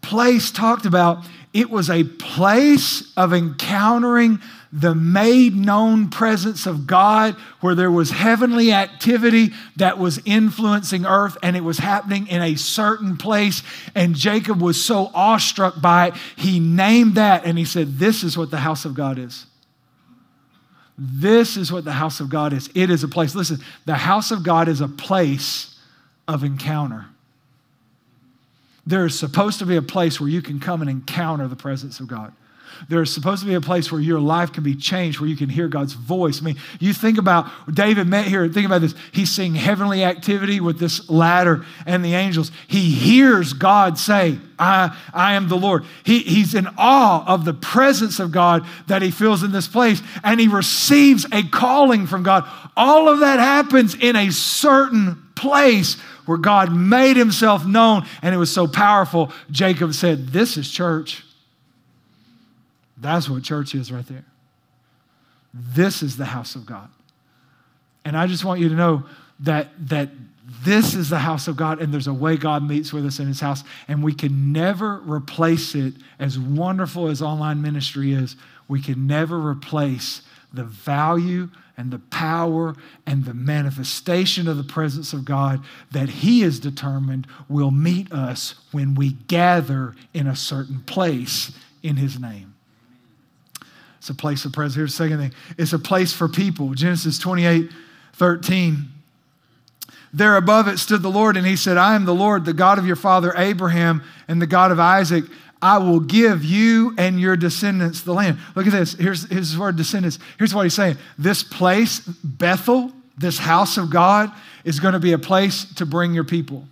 [0.00, 4.40] place talked about, it was a place of encountering
[4.72, 11.36] the made known presence of God, where there was heavenly activity that was influencing earth
[11.42, 13.64] and it was happening in a certain place.
[13.96, 18.38] And Jacob was so awestruck by it, he named that and he said, This is
[18.38, 19.46] what the house of God is.
[20.96, 22.68] This is what the house of God is.
[22.74, 23.34] It is a place.
[23.34, 25.78] Listen, the house of God is a place
[26.28, 27.06] of encounter.
[28.86, 32.00] There is supposed to be a place where you can come and encounter the presence
[32.00, 32.34] of God.
[32.88, 35.48] There's supposed to be a place where your life can be changed, where you can
[35.48, 36.40] hear God's voice.
[36.40, 38.94] I mean, you think about David met here, think about this.
[39.12, 42.50] He's seeing heavenly activity with this ladder and the angels.
[42.68, 45.84] He hears God say, I, I am the Lord.
[46.04, 50.02] He, he's in awe of the presence of God that he feels in this place,
[50.22, 52.48] and he receives a calling from God.
[52.76, 55.94] All of that happens in a certain place
[56.26, 59.32] where God made himself known, and it was so powerful.
[59.50, 61.24] Jacob said, This is church.
[63.00, 64.24] That's what church is right there.
[65.52, 66.88] This is the house of God.
[68.04, 69.04] And I just want you to know
[69.40, 70.10] that, that
[70.64, 73.26] this is the house of God, and there's a way God meets with us in
[73.26, 75.94] his house, and we can never replace it.
[76.18, 78.36] As wonderful as online ministry is,
[78.68, 80.22] we can never replace
[80.52, 82.74] the value and the power
[83.06, 88.54] and the manifestation of the presence of God that He is determined will meet us
[88.70, 92.49] when we gather in a certain place in His name.
[94.00, 94.76] It's a place of presence.
[94.76, 96.72] Here's the second thing it's a place for people.
[96.74, 97.70] Genesis 28
[98.14, 98.88] 13.
[100.12, 102.78] There above it stood the Lord, and he said, I am the Lord, the God
[102.78, 105.24] of your father Abraham and the God of Isaac.
[105.62, 108.38] I will give you and your descendants the land.
[108.56, 108.94] Look at this.
[108.94, 110.18] Here's his word descendants.
[110.38, 110.96] Here's what he's saying.
[111.18, 114.32] This place, Bethel, this house of God,
[114.64, 116.64] is going to be a place to bring your people.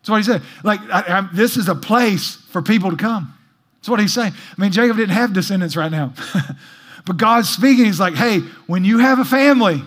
[0.00, 0.42] That's what he said.
[0.62, 3.35] Like, I, I, this is a place for people to come.
[3.76, 4.32] That's what he's saying.
[4.56, 6.12] I mean, Jacob didn't have descendants right now.
[7.06, 7.84] but God's speaking.
[7.84, 9.82] He's like, hey, when you have a family,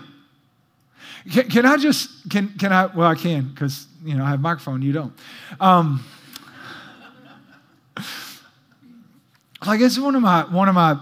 [1.31, 4.39] can, can I just, can, can I, well, I can, because, you know, I have
[4.39, 5.13] a microphone, you don't.
[5.59, 6.03] Um,
[9.65, 10.99] like it's one of my one of my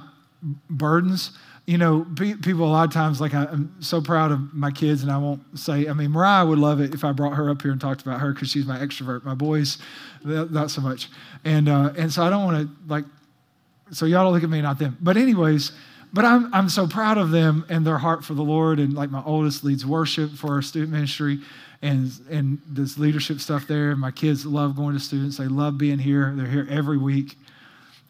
[0.69, 1.31] burdens
[1.67, 5.11] you know people a lot of times like i'm so proud of my kids and
[5.11, 7.71] i won't say i mean mariah would love it if i brought her up here
[7.71, 9.77] and talked about her because she's my extrovert my boys
[10.23, 11.09] not so much.
[11.45, 13.05] And uh, and so i don't want to like
[13.91, 14.97] so y'all don't look at me not them.
[14.99, 15.71] But anyways
[16.13, 19.11] but I'm, I'm so proud of them and their heart for the lord and like
[19.11, 21.39] my oldest leads worship for our student ministry
[21.81, 23.95] and and this leadership stuff there.
[23.95, 25.37] My kids love going to students.
[25.37, 26.33] They love being here.
[26.35, 27.37] They're here every week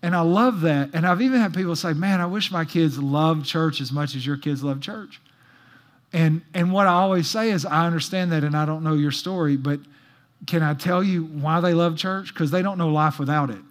[0.02, 0.91] and I love that.
[0.93, 4.16] And I've even had people say, man, I wish my kids loved church as much
[4.16, 5.20] as your kids love church.
[6.14, 9.12] And, and what I always say is, I understand that and I don't know your
[9.12, 9.80] story, but
[10.45, 12.34] can I tell you why they love church?
[12.34, 13.62] Because they don't know life without it.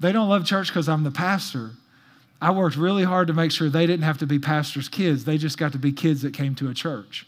[0.00, 1.72] They don't love church because I'm the pastor.
[2.40, 5.24] I worked really hard to make sure they didn't have to be pastors' kids.
[5.24, 7.26] They just got to be kids that came to a church.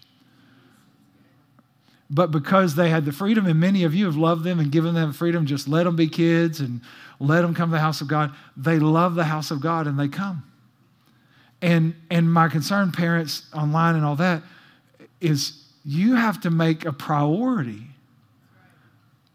[2.08, 4.94] But because they had the freedom, and many of you have loved them and given
[4.94, 6.80] them freedom, just let them be kids and
[7.20, 8.34] let them come to the house of God.
[8.56, 10.42] They love the house of God and they come.
[11.62, 14.42] And, and my concern, parents online and all that,
[15.20, 17.82] is you have to make a priority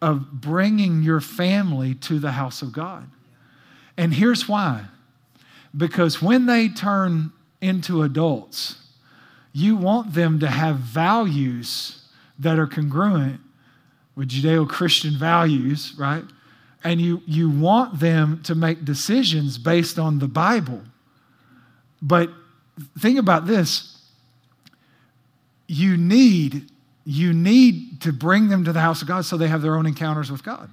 [0.01, 3.07] of bringing your family to the house of God.
[3.97, 4.86] And here's why
[5.75, 8.77] because when they turn into adults,
[9.51, 12.03] you want them to have values
[12.39, 13.41] that are congruent
[14.15, 16.23] with Judeo Christian values, right?
[16.86, 20.81] And you, you want them to make decisions based on the Bible.
[22.01, 22.29] But
[22.99, 23.91] think about this
[25.67, 26.69] you need
[27.05, 29.86] you need to bring them to the house of God so they have their own
[29.86, 30.71] encounters with God.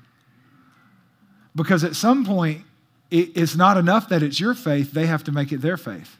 [1.54, 2.62] Because at some point,
[3.10, 6.16] it's not enough that it's your faith, they have to make it their faith.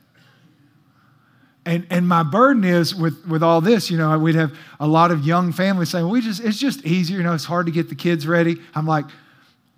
[1.65, 5.11] And, and my burden is with, with all this, you know, we'd have a lot
[5.11, 7.89] of young families saying, we just, it's just easier, you know, it's hard to get
[7.89, 8.57] the kids ready.
[8.75, 9.07] I'm like,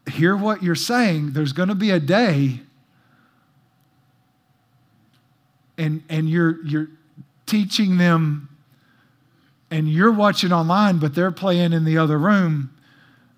[0.09, 1.33] hear what you're saying.
[1.33, 2.61] There's going to be a day,
[5.79, 6.89] and, and you're, you're
[7.47, 8.49] teaching them,
[9.71, 12.71] and you're watching online, but they're playing in the other room.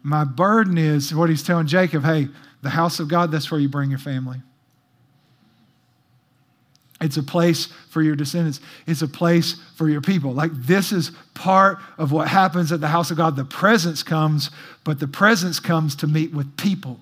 [0.02, 2.28] My burden is what he's telling Jacob hey,
[2.62, 4.42] the house of God, that's where you bring your family.
[7.00, 8.60] It's a place for your descendants.
[8.86, 10.32] It's a place for your people.
[10.32, 13.36] Like this is part of what happens at the house of God.
[13.36, 14.50] The presence comes,
[14.82, 16.98] but the presence comes to meet with people.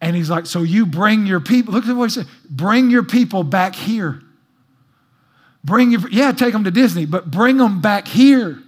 [0.00, 1.74] And he's like, so you bring your people.
[1.74, 2.26] Look at what he said.
[2.48, 4.22] Bring your people back here.
[5.62, 8.62] Bring your, yeah, take them to Disney, but bring them back here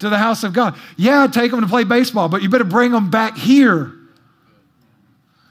[0.00, 0.76] to the house of God.
[0.96, 3.93] Yeah, take them to play baseball, but you better bring them back here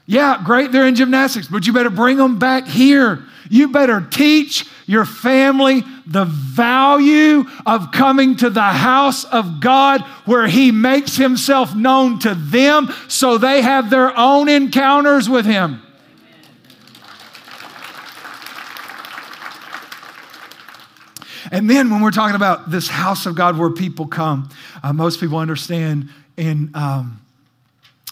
[0.06, 3.24] yeah, great, they're in gymnastics, but you better bring them back here.
[3.48, 10.46] You better teach your family the value of coming to the house of God where
[10.46, 15.80] He makes Himself known to them so they have their own encounters with Him.
[21.50, 24.48] And then when we're talking about this house of God where people come,
[24.82, 27.20] uh, most people understand in, um,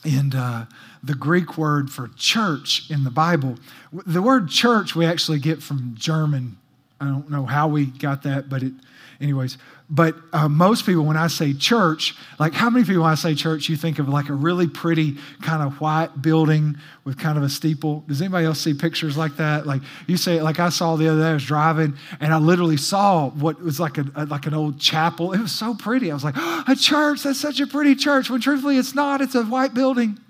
[0.04, 0.66] in uh,
[1.02, 3.56] the Greek word for church in the Bible.
[3.92, 6.58] The word church we actually get from German
[7.02, 8.72] I don't know how we got that, but it,
[9.20, 9.58] anyways.
[9.90, 13.34] But uh, most people, when I say church, like how many people, when I say
[13.34, 17.42] church, you think of like a really pretty kind of white building with kind of
[17.42, 18.04] a steeple?
[18.06, 19.66] Does anybody else see pictures like that?
[19.66, 22.76] Like you say, like I saw the other day, I was driving and I literally
[22.76, 25.32] saw what was like a, a like an old chapel.
[25.32, 26.12] It was so pretty.
[26.12, 28.30] I was like, oh, a church, that's such a pretty church.
[28.30, 30.20] When truthfully, it's not, it's a white building.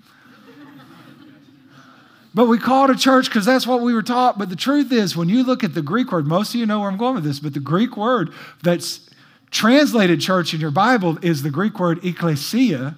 [2.33, 4.39] But we call it a church because that's what we were taught.
[4.39, 6.79] But the truth is, when you look at the Greek word, most of you know
[6.79, 8.31] where I'm going with this, but the Greek word
[8.63, 9.09] that's
[9.51, 12.97] translated church in your Bible is the Greek word ecclesia,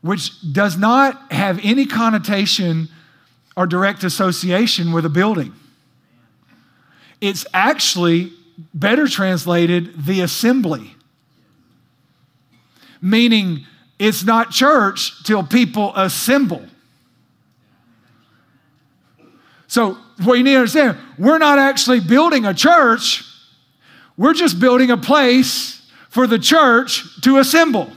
[0.00, 2.88] which does not have any connotation
[3.56, 5.52] or direct association with a building.
[7.20, 8.32] It's actually
[8.74, 10.96] better translated the assembly,
[13.00, 13.66] meaning
[14.00, 16.66] it's not church till people assemble.
[19.72, 23.24] So, what you need to understand, we're not actually building a church,
[24.18, 27.90] we're just building a place for the church to assemble.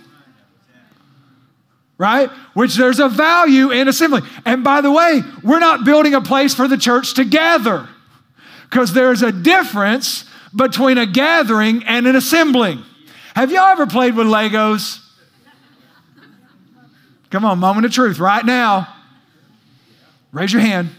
[1.98, 2.30] Right?
[2.54, 4.24] Which there's a value in assembling.
[4.46, 7.90] And by the way, we're not building a place for the church to gather
[8.70, 10.24] because there's a difference
[10.56, 12.84] between a gathering and an assembling.
[13.36, 15.02] Have y'all ever played with Legos?
[17.32, 18.88] Come on, moment of truth right now.
[20.32, 20.96] Raise your hand.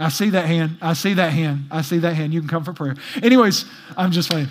[0.00, 0.78] I see that hand.
[0.80, 1.66] I see that hand.
[1.70, 2.32] I see that hand.
[2.32, 2.96] You can come for prayer.
[3.22, 3.66] Anyways,
[3.98, 4.48] I'm just playing.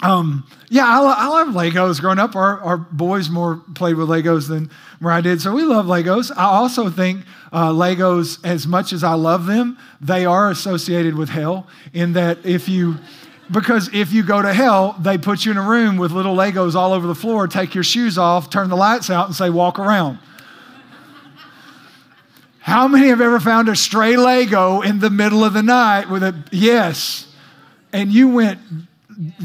[0.00, 2.00] Um, yeah, I, I, love Legos.
[2.00, 5.62] Growing up, our, our boys more played with Legos than where I did, so we
[5.62, 6.30] love Legos.
[6.36, 11.30] I also think uh, Legos, as much as I love them, they are associated with
[11.30, 11.66] hell.
[11.92, 12.98] In that, if you
[13.50, 16.74] because if you go to hell, they put you in a room with little Legos
[16.74, 19.78] all over the floor, take your shoes off, turn the lights out, and say, walk
[19.78, 20.18] around.
[22.64, 26.22] How many have ever found a stray Lego in the middle of the night with
[26.22, 27.30] a yes?
[27.92, 28.58] And you went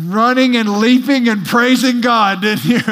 [0.02, 2.78] running and leaping and praising God, didn't you?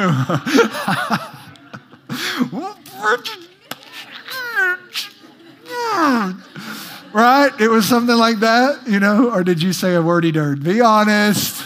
[7.14, 7.50] right?
[7.58, 9.30] It was something like that, you know?
[9.30, 10.62] Or did you say a wordy dirt?
[10.62, 11.64] Be honest.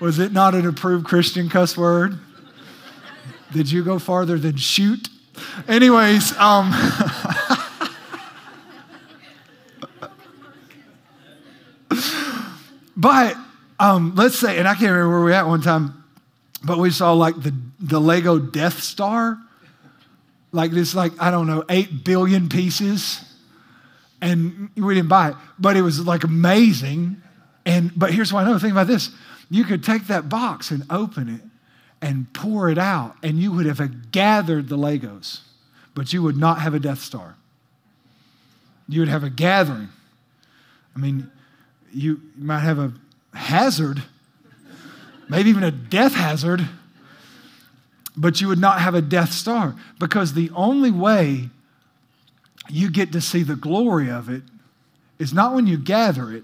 [0.00, 2.18] Was it not an approved Christian cuss word?
[3.52, 5.10] Did you go farther than shoot?
[5.66, 6.72] Anyways, um,
[12.98, 13.36] but
[13.78, 16.04] um, let's say, and I can't remember where we were at one time,
[16.64, 19.38] but we saw like the, the Lego Death Star,
[20.50, 23.24] like this, like, I don't know, eight billion pieces.
[24.20, 27.22] And we didn't buy it, but it was like amazing.
[27.64, 29.10] And, but here's what I know think about this
[29.48, 31.40] you could take that box and open it
[32.02, 35.40] and pour it out, and you would have gathered the Legos,
[35.94, 37.36] but you would not have a Death Star.
[38.88, 39.88] You would have a gathering.
[40.94, 41.30] I mean,
[41.92, 42.92] you might have a
[43.34, 44.02] hazard,
[45.28, 46.66] maybe even a death hazard,
[48.18, 51.48] but you would not have a Death Star because the only way
[52.68, 54.42] you get to see the glory of it
[55.18, 56.42] is not when you gather it,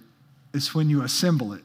[0.54, 1.62] it's when you assemble it.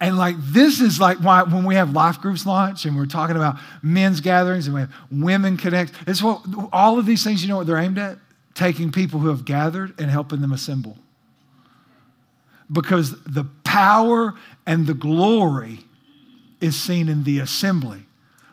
[0.00, 3.36] And like this is like why when we have life groups launch and we're talking
[3.36, 6.42] about men's gatherings and we have women connect, it's what
[6.72, 8.18] all of these things, you know what they're aimed at?
[8.54, 10.96] Taking people who have gathered and helping them assemble
[12.72, 14.34] because the power
[14.66, 15.80] and the glory
[16.60, 18.04] is seen in the assembly.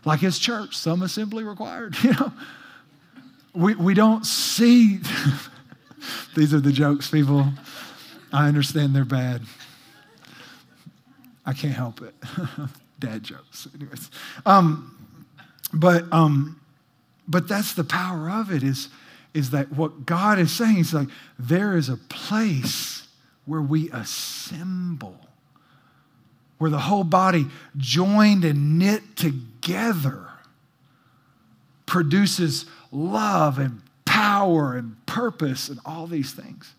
[0.03, 2.34] Like his church, some assembly required, you know.
[3.53, 4.99] We, we don't see,
[6.36, 7.47] these are the jokes, people.
[8.32, 9.41] I understand they're bad.
[11.45, 12.13] I can't help it.
[12.99, 13.67] Dad jokes.
[13.74, 14.11] Anyways.
[14.45, 14.95] Um,
[15.74, 16.61] but, um,
[17.28, 18.89] but that's the power of it is,
[19.34, 21.07] is that what God is saying is like,
[21.38, 22.99] there is a place
[23.46, 25.20] where we assemble,
[26.58, 30.28] where the whole body, joined and knit together,
[31.86, 36.74] produces love and power and purpose and all these things.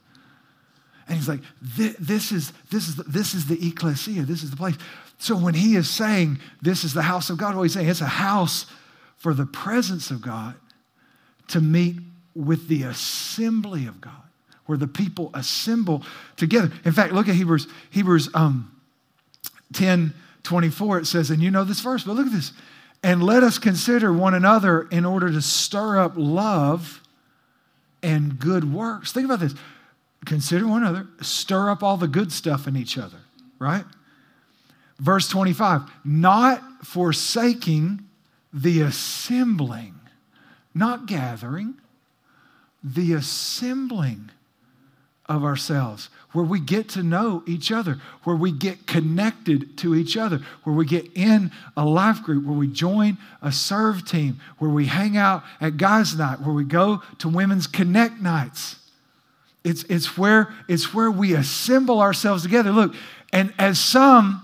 [1.09, 4.77] And he's like, this is, this, is this is the ecclesia, this is the place.
[5.19, 8.01] So when he is saying this is the house of God, what he's saying, it's
[8.01, 8.67] a house
[9.17, 10.55] for the presence of God
[11.49, 11.97] to meet
[12.35, 14.30] with the assembly of God
[14.71, 16.05] where the people assemble
[16.37, 16.71] together.
[16.85, 18.71] In fact, look at Hebrews, Hebrews um,
[19.73, 20.15] 10
[20.45, 21.01] 24.
[21.01, 22.53] It says, and you know this verse, but look at this.
[23.03, 27.03] And let us consider one another in order to stir up love
[28.01, 29.11] and good works.
[29.11, 29.55] Think about this.
[30.25, 33.19] Consider one another, stir up all the good stuff in each other,
[33.59, 33.85] right?
[35.01, 38.07] Verse 25, not forsaking
[38.53, 39.95] the assembling,
[40.75, 41.75] not gathering,
[42.85, 44.31] the assembling
[45.31, 50.17] of ourselves, where we get to know each other, where we get connected to each
[50.17, 54.71] other, where we get in a life group, where we join a serve team, where
[54.71, 58.77] we hang out at guys' night, where we go to women's connect nights.
[59.63, 62.73] It's, it's, where, it's where we assemble ourselves together.
[62.73, 62.95] Look,
[63.33, 64.43] and as some,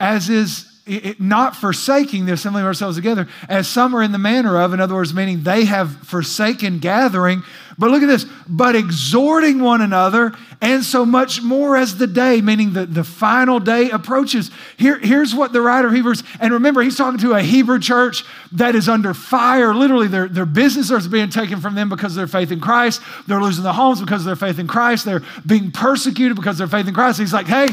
[0.00, 4.18] as is it, not forsaking the assembling of ourselves together, as some are in the
[4.18, 7.42] manner of, in other words, meaning they have forsaken gathering.
[7.78, 12.40] But look at this, but exhorting one another, and so much more as the day,
[12.40, 14.50] meaning the, the final day approaches.
[14.76, 18.24] Here, here's what the writer of Hebrews, and remember, he's talking to a Hebrew church
[18.52, 19.74] that is under fire.
[19.74, 23.00] Literally, their, their business is being taken from them because of their faith in Christ.
[23.26, 25.04] They're losing their homes because of their faith in Christ.
[25.06, 27.18] They're being persecuted because of their faith in Christ.
[27.18, 27.68] He's like, hey,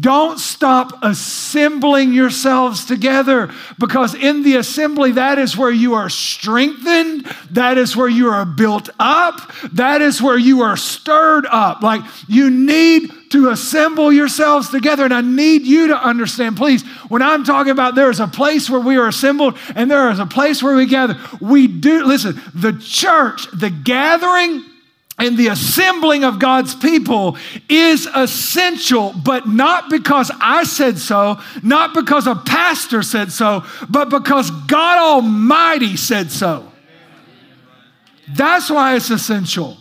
[0.00, 7.24] don't stop assembling yourselves together because in the assembly, that is where you are strengthened.
[7.50, 9.40] That is where you are built up.
[9.72, 11.82] That is where you are stirred up.
[11.82, 15.04] Like you need to assemble yourselves together.
[15.04, 18.70] And I need you to understand, please, when I'm talking about there is a place
[18.70, 22.40] where we are assembled and there is a place where we gather, we do, listen,
[22.54, 24.64] the church, the gathering,
[25.18, 27.36] and the assembling of God's people
[27.68, 34.08] is essential, but not because I said so, not because a pastor said so, but
[34.08, 36.72] because God Almighty said so.
[38.28, 39.76] That's why it's essential.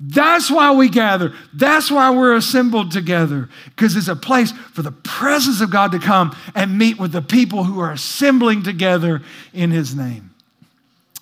[0.00, 1.34] That's why we gather.
[1.52, 5.98] That's why we're assembled together, because it's a place for the presence of God to
[5.98, 9.22] come and meet with the people who are assembling together
[9.52, 10.30] in His name.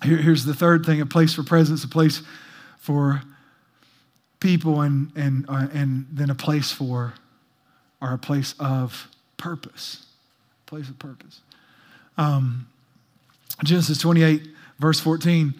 [0.03, 2.21] Here, here's the third thing a place for presence, a place
[2.87, 3.21] for
[4.39, 7.13] people and, and, uh, and then a place for,
[8.01, 10.05] or a place of purpose.
[10.67, 11.41] Place of purpose.
[12.17, 12.65] Um,
[13.61, 14.47] Genesis 28,
[14.79, 15.53] verse 14,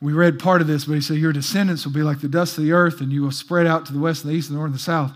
[0.00, 2.58] we read part of this, but he said, Your descendants will be like the dust
[2.58, 4.56] of the earth, and you will spread out to the west and the east and
[4.56, 5.12] the north and the south.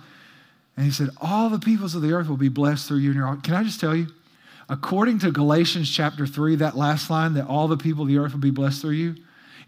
[0.77, 3.19] And he said, All the peoples of the earth will be blessed through you and
[3.19, 3.37] your.
[3.43, 4.07] Can I just tell you?
[4.69, 8.33] According to Galatians chapter 3, that last line, that all the people of the earth
[8.33, 9.17] will be blessed through you,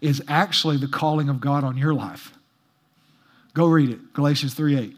[0.01, 2.33] is actually the calling of God on your life.
[3.53, 4.95] Go read it, Galatians 3 8.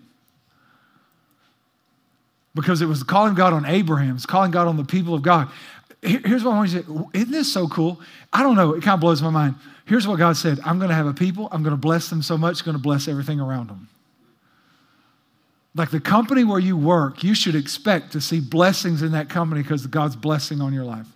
[2.56, 5.50] Because it was calling God on Abraham, it's calling God on the people of God.
[6.02, 7.04] Here's what I want to say.
[7.14, 8.00] Isn't this so cool?
[8.32, 8.74] I don't know.
[8.74, 9.56] It kind of blows my mind.
[9.86, 12.22] Here's what God said I'm going to have a people, I'm going to bless them
[12.22, 13.90] so much, going to bless everything around them.
[15.76, 19.64] Like the company where you work, you should expect to see blessings in that company
[19.64, 21.08] because God's blessing on your life.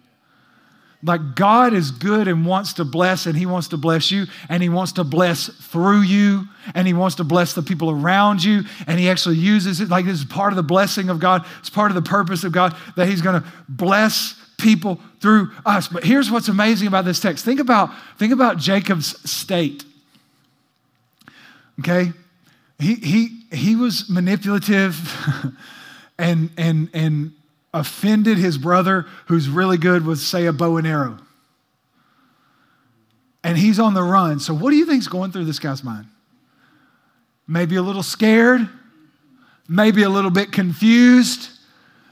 [1.04, 4.64] Like God is good and wants to bless, and He wants to bless you, and
[4.64, 8.64] He wants to bless through you, and He wants to bless the people around you,
[8.88, 11.46] and He actually uses it like this is part of the blessing of God.
[11.60, 15.88] It's part of the purpose of God that He's going to bless people through us.
[15.88, 17.46] But here's what's amazing about this text.
[17.46, 19.84] Think about, think about Jacob's state.
[21.80, 22.12] Okay?
[22.80, 25.00] He, he, he was manipulative
[26.18, 27.34] and, and, and
[27.80, 31.18] offended his brother who's really good with, say, a bow and arrow.
[33.44, 34.40] And he's on the run.
[34.40, 36.08] So, what do you think's going through this guy's mind?
[37.48, 38.68] Maybe a little scared,
[39.70, 41.50] maybe a little bit confused,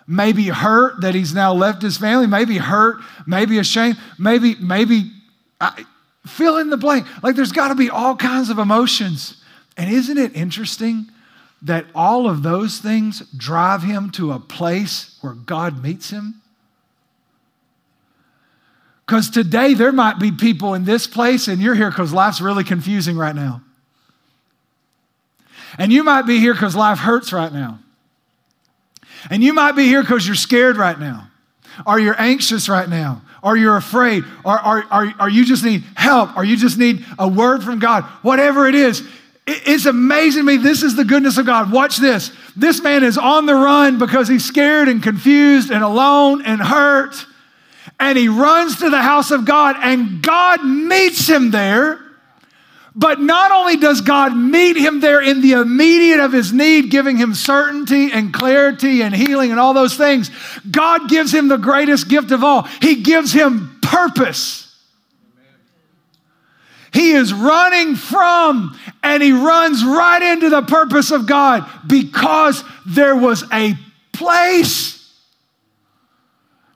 [0.08, 5.12] maybe hurt that he's now left his family, maybe hurt, maybe ashamed, maybe, maybe
[5.60, 5.86] I,
[6.26, 7.06] fill in the blank.
[7.24, 9.44] Like there's got to be all kinds of emotions.
[9.78, 11.10] And isn't it interesting
[11.62, 16.42] that all of those things drive him to a place where God meets him?
[19.06, 22.64] Because today there might be people in this place, and you're here because life's really
[22.64, 23.62] confusing right now.
[25.78, 27.80] And you might be here because life hurts right now.
[29.30, 31.30] And you might be here because you're scared right now,
[31.86, 35.84] or you're anxious right now, or you're afraid, or, or, or, or you just need
[35.96, 38.04] help, or you just need a word from God.
[38.24, 39.08] Whatever it is,
[39.48, 40.58] it's amazing to me.
[40.58, 41.72] This is the goodness of God.
[41.72, 42.32] Watch this.
[42.56, 47.26] This man is on the run because he's scared and confused and alone and hurt.
[48.00, 52.02] And he runs to the house of God, and God meets him there.
[52.96, 57.18] But not only does God meet him there in the immediate of his need, giving
[57.18, 60.32] him certainty and clarity and healing and all those things,
[60.70, 62.64] God gives him the greatest gift of all.
[62.82, 64.65] He gives him purpose.
[66.96, 73.18] He is running from and he runs right into the purpose of God because there
[73.18, 73.74] was a
[74.14, 75.14] place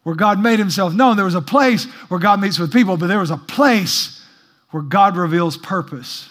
[0.03, 1.15] where God made himself known.
[1.15, 4.21] There was a place where God meets with people, but there was a place
[4.71, 6.27] where God reveals purpose.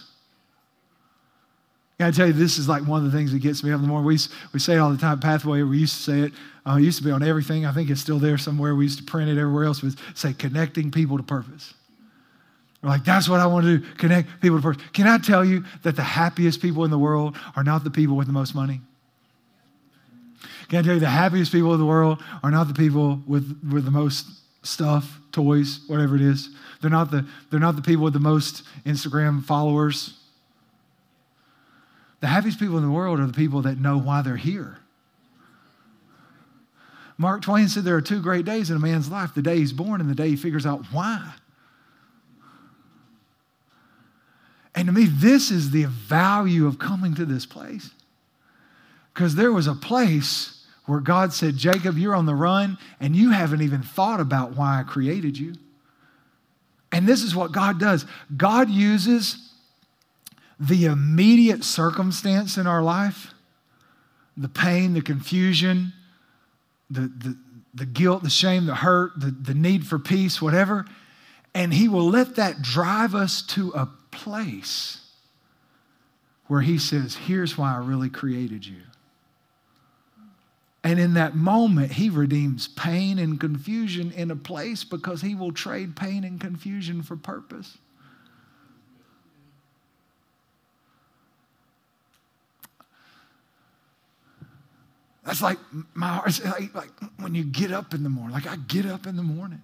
[1.98, 3.82] I tell you, this is like one of the things that gets me up in
[3.82, 4.06] the morning.
[4.06, 4.18] We,
[4.52, 6.32] we say it all the time, Pathway, we used to say it.
[6.66, 7.64] Uh, it used to be on everything.
[7.64, 8.74] I think it's still there somewhere.
[8.74, 9.82] We used to print it everywhere else.
[9.82, 11.72] We say connecting people to purpose.
[12.82, 14.82] Like, that's what I want to do connect people to person.
[14.92, 18.16] Can I tell you that the happiest people in the world are not the people
[18.16, 18.80] with the most money?
[20.68, 23.60] Can I tell you the happiest people in the world are not the people with,
[23.72, 24.26] with the most
[24.62, 26.50] stuff, toys, whatever it is?
[26.80, 30.14] They're not, the, they're not the people with the most Instagram followers.
[32.20, 34.78] The happiest people in the world are the people that know why they're here.
[37.16, 39.72] Mark Twain said there are two great days in a man's life the day he's
[39.72, 41.34] born and the day he figures out why.
[44.78, 47.90] And to me, this is the value of coming to this place.
[49.12, 53.32] Because there was a place where God said, Jacob, you're on the run and you
[53.32, 55.54] haven't even thought about why I created you.
[56.92, 58.06] And this is what God does
[58.36, 59.52] God uses
[60.60, 63.34] the immediate circumstance in our life
[64.36, 65.92] the pain, the confusion,
[66.88, 67.36] the, the,
[67.74, 70.84] the guilt, the shame, the hurt, the, the need for peace, whatever.
[71.52, 73.88] And He will let that drive us to a
[74.18, 75.00] place
[76.48, 78.82] where He says, Here's why I really created you.
[80.82, 85.52] And in that moment, He redeems pain and confusion in a place because He will
[85.52, 87.78] trade pain and confusion for purpose.
[95.24, 95.58] That's like
[95.92, 96.40] my heart.
[96.42, 98.32] Like, like when you get up in the morning.
[98.32, 99.60] Like I get up in the morning.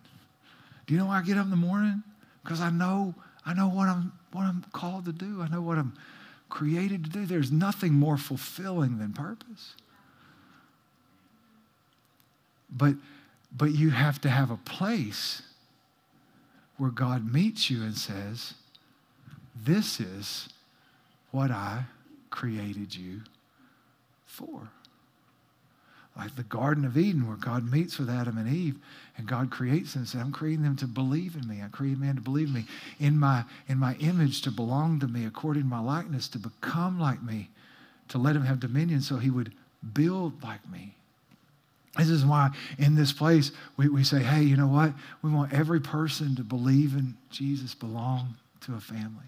[0.86, 2.02] Do you know why I get up in the morning?
[2.42, 3.14] Because I know
[3.46, 5.42] I know what I'm what I'm called to do.
[5.42, 5.94] I know what I'm
[6.48, 7.26] created to do.
[7.26, 9.74] There's nothing more fulfilling than purpose.
[12.70, 12.94] But
[13.56, 15.42] but you have to have a place
[16.76, 18.54] where God meets you and says,
[19.54, 20.48] This is
[21.30, 21.84] what I
[22.30, 23.20] created you
[24.26, 24.70] for
[26.16, 28.76] like the Garden of Eden, where God meets with Adam and Eve,
[29.16, 31.62] and God creates them and says, I'm creating them to believe in me.
[31.62, 32.64] I created man to believe in me,
[32.98, 36.98] in my, in my image, to belong to me, according to my likeness, to become
[36.98, 37.48] like me,
[38.08, 39.52] to let him have dominion so he would
[39.92, 40.94] build like me.
[41.96, 44.92] This is why in this place we, we say, hey, you know what?
[45.22, 49.26] We want every person to believe in Jesus, belong to a family.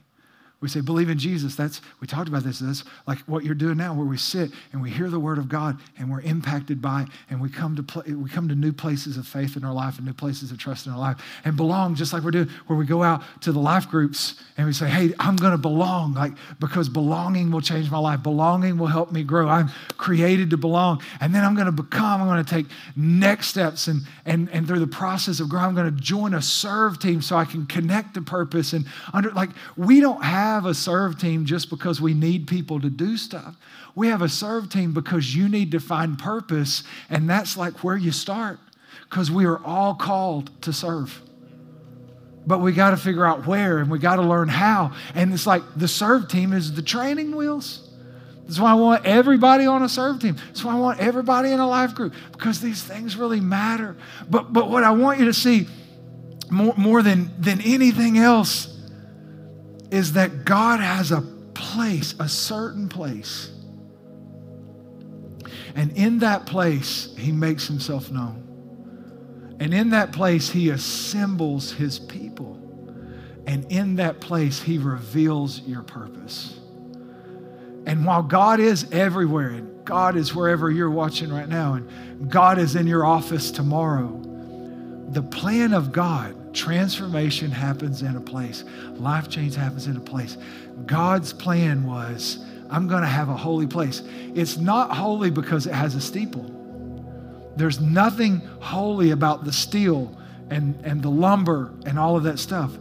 [0.62, 1.54] We say, believe in Jesus.
[1.54, 2.60] That's, we talked about this.
[2.60, 5.50] That's like what you're doing now, where we sit and we hear the word of
[5.50, 8.72] God and we're impacted by it and we come to, pl- we come to new
[8.72, 11.58] places of faith in our life and new places of trust in our life and
[11.58, 14.72] belong, just like we're doing, where we go out to the life groups and we
[14.72, 18.22] say, hey, I'm going to belong, like, because belonging will change my life.
[18.22, 19.48] Belonging will help me grow.
[19.48, 21.02] I'm created to belong.
[21.20, 24.66] And then I'm going to become, I'm going to take next steps and, and, and
[24.66, 27.66] through the process of growing, I'm going to join a serve team so I can
[27.66, 32.00] connect to purpose and under, like, we don't have have a serve team just because
[32.00, 33.56] we need people to do stuff.
[33.94, 37.96] We have a serve team because you need to find purpose, and that's like where
[37.96, 38.58] you start
[39.08, 41.22] because we are all called to serve.
[42.46, 44.92] But we got to figure out where and we got to learn how.
[45.14, 47.82] And it's like the serve team is the training wheels.
[48.44, 50.36] That's why I want everybody on a serve team.
[50.46, 53.96] That's why I want everybody in a life group because these things really matter.
[54.30, 55.66] But, but what I want you to see
[56.48, 58.75] more, more than, than anything else
[59.90, 61.20] is that God has a
[61.54, 63.50] place, a certain place.
[65.74, 69.56] And in that place, he makes himself known.
[69.60, 72.54] And in that place, he assembles his people.
[73.46, 76.58] And in that place, he reveals your purpose.
[77.86, 82.58] And while God is everywhere, and God is wherever you're watching right now, and God
[82.58, 84.20] is in your office tomorrow,
[85.10, 90.38] the plan of God Transformation happens in a place, life change happens in a place.
[90.86, 92.38] God's plan was
[92.70, 94.02] I'm going to have a holy place.
[94.34, 96.50] It's not holy because it has a steeple.
[97.56, 100.16] There's nothing holy about the steel
[100.50, 102.72] and, and the lumber and all of that stuff.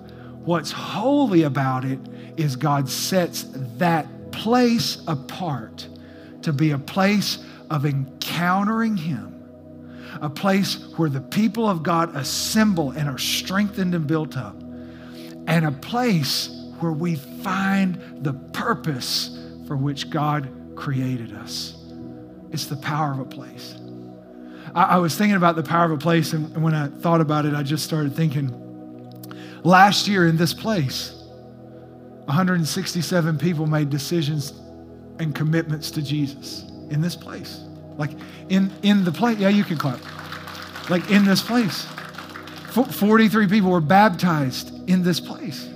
[0.45, 1.99] What's holy about it
[2.37, 3.45] is God sets
[3.77, 5.87] that place apart
[6.43, 9.34] to be a place of encountering Him
[10.21, 14.59] a place where the people of God assemble and are strengthened and built up,
[15.47, 16.49] and a place
[16.79, 19.37] where we find the purpose
[19.67, 21.75] for which God created us.
[22.51, 23.75] It's the power of a place.
[24.73, 27.45] I, I was thinking about the power of a place, and when I thought about
[27.45, 28.49] it, I just started thinking
[29.63, 31.11] last year in this place,
[32.25, 34.53] 167 people made decisions
[35.19, 37.61] and commitments to Jesus in this place.
[37.97, 38.11] Like
[38.49, 39.37] in, in the place.
[39.37, 39.99] Yeah, you can clap.
[40.89, 41.85] Like in this place.
[42.71, 45.69] 43 people were baptized in this place.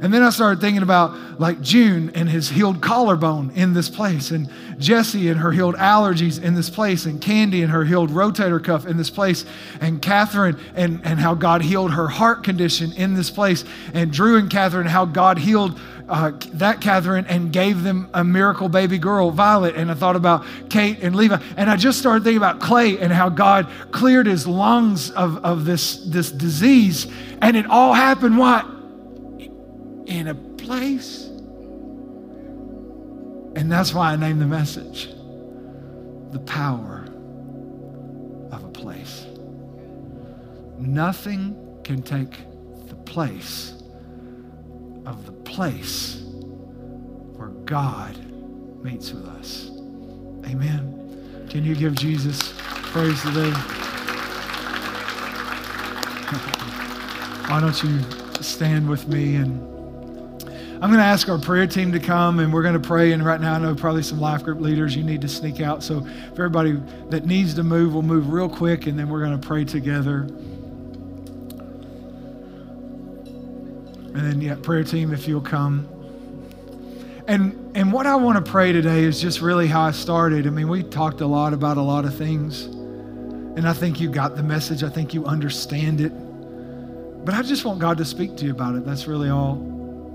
[0.00, 4.30] And then I started thinking about like June and his healed collarbone in this place,
[4.30, 4.48] and
[4.78, 8.86] Jesse and her healed allergies in this place, and Candy and her healed rotator cuff
[8.86, 9.44] in this place,
[9.80, 14.38] and Catherine and, and how God healed her heart condition in this place, and Drew
[14.38, 15.78] and Catherine, how God healed
[16.10, 19.76] uh, that Catherine and gave them a miracle baby girl, Violet.
[19.76, 21.40] And I thought about Kate and Levi.
[21.56, 25.64] And I just started thinking about Clay and how God cleared his lungs of, of
[25.64, 27.06] this, this disease.
[27.40, 28.66] And it all happened what?
[30.06, 31.26] In a place.
[33.56, 35.08] And that's why I named the message
[36.32, 37.04] The Power
[38.50, 39.26] of a Place.
[40.76, 42.36] Nothing can take
[42.88, 43.79] the place
[45.10, 46.22] of the place
[47.36, 48.16] where God
[48.82, 49.70] meets with us.
[50.46, 51.46] Amen.
[51.50, 53.50] Can you give Jesus praise today?
[57.50, 58.00] Why don't you
[58.40, 59.66] stand with me and
[60.82, 63.12] I'm going to ask our prayer team to come and we're going to pray.
[63.12, 65.82] And right now, I know probably some life group leaders you need to sneak out.
[65.82, 66.80] So, if everybody
[67.10, 70.26] that needs to move will move real quick and then we're going to pray together.
[74.14, 75.88] And then, yeah, prayer team, if you'll come.
[77.26, 80.46] And, and what I want to pray today is just really how I started.
[80.46, 82.64] I mean, we talked a lot about a lot of things.
[82.64, 84.82] And I think you got the message.
[84.82, 86.12] I think you understand it.
[87.24, 88.84] But I just want God to speak to you about it.
[88.84, 89.56] That's really all.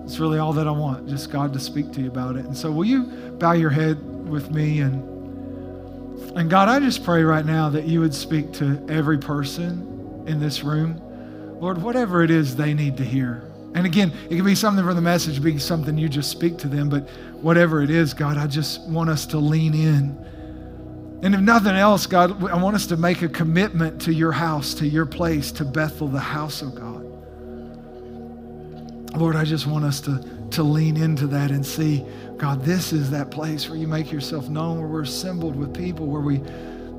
[0.02, 1.08] That's really all that I want.
[1.08, 2.46] Just God to speak to you about it.
[2.46, 3.04] And so will you
[3.40, 5.16] bow your head with me and
[6.36, 10.40] and God, I just pray right now that you would speak to every person in
[10.40, 11.02] this room.
[11.62, 13.50] Lord, whatever it is they need to hear.
[13.76, 16.70] And again, it can be something from the message, be something you just speak to
[16.70, 17.10] them, but
[17.42, 20.18] whatever it is, God, I just want us to lean in.
[21.22, 24.74] And if nothing else, God, I want us to make a commitment to your house,
[24.76, 27.04] to your place, to Bethel, the house of God.
[29.18, 32.06] Lord, I just want us to, to lean into that and see,
[32.38, 36.06] God, this is that place where you make yourself known, where we're assembled with people,
[36.08, 36.38] where we,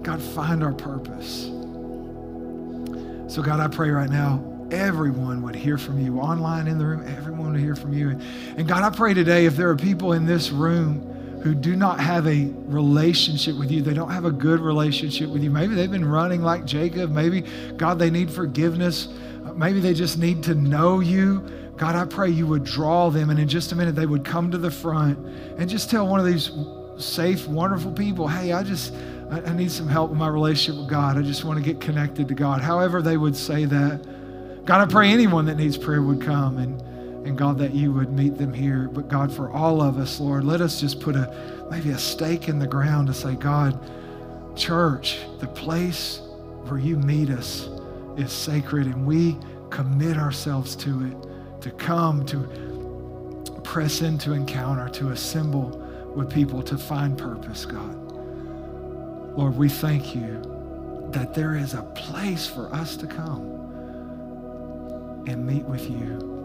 [0.02, 1.44] God, find our purpose.
[3.32, 6.18] So, God, I pray right now, everyone would hear from you.
[6.18, 8.10] Online in the room, everyone would hear from you.
[8.10, 8.22] And,
[8.58, 12.00] and God, I pray today if there are people in this room who do not
[12.00, 15.50] have a relationship with you, they don't have a good relationship with you.
[15.50, 17.10] Maybe they've been running like Jacob.
[17.10, 17.42] Maybe,
[17.76, 19.08] God, they need forgiveness.
[19.54, 21.48] Maybe they just need to know you.
[21.76, 24.50] God, I pray you would draw them, and in just a minute, they would come
[24.50, 25.18] to the front
[25.58, 26.50] and just tell one of these
[26.96, 28.94] safe, wonderful people, hey, I just,
[29.30, 31.18] I, need some help with my relationship with God.
[31.18, 32.62] I just want to get connected to God.
[32.62, 34.25] However, they would say that.
[34.66, 36.80] God, I pray anyone that needs prayer would come and,
[37.24, 38.88] and God, that you would meet them here.
[38.88, 42.48] But God, for all of us, Lord, let us just put a maybe a stake
[42.48, 43.78] in the ground to say, God,
[44.56, 46.20] church, the place
[46.64, 47.68] where you meet us
[48.16, 49.36] is sacred and we
[49.70, 52.40] commit ourselves to it, to come, to
[53.62, 55.78] press into encounter, to assemble
[56.16, 57.94] with people, to find purpose, God.
[59.36, 60.42] Lord, we thank you
[61.12, 63.65] that there is a place for us to come
[65.26, 66.36] and meet with you.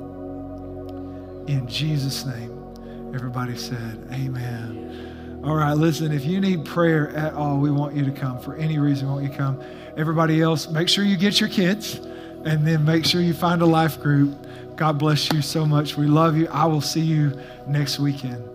[1.48, 5.42] In Jesus' name, everybody said, Amen.
[5.44, 8.40] All right, listen, if you need prayer at all, we want you to come.
[8.40, 9.62] For any reason, we want you come.
[9.98, 11.96] Everybody else, make sure you get your kids
[12.46, 14.36] and then make sure you find a life group.
[14.76, 15.98] God bless you so much.
[15.98, 16.48] We love you.
[16.48, 18.51] I will see you next weekend.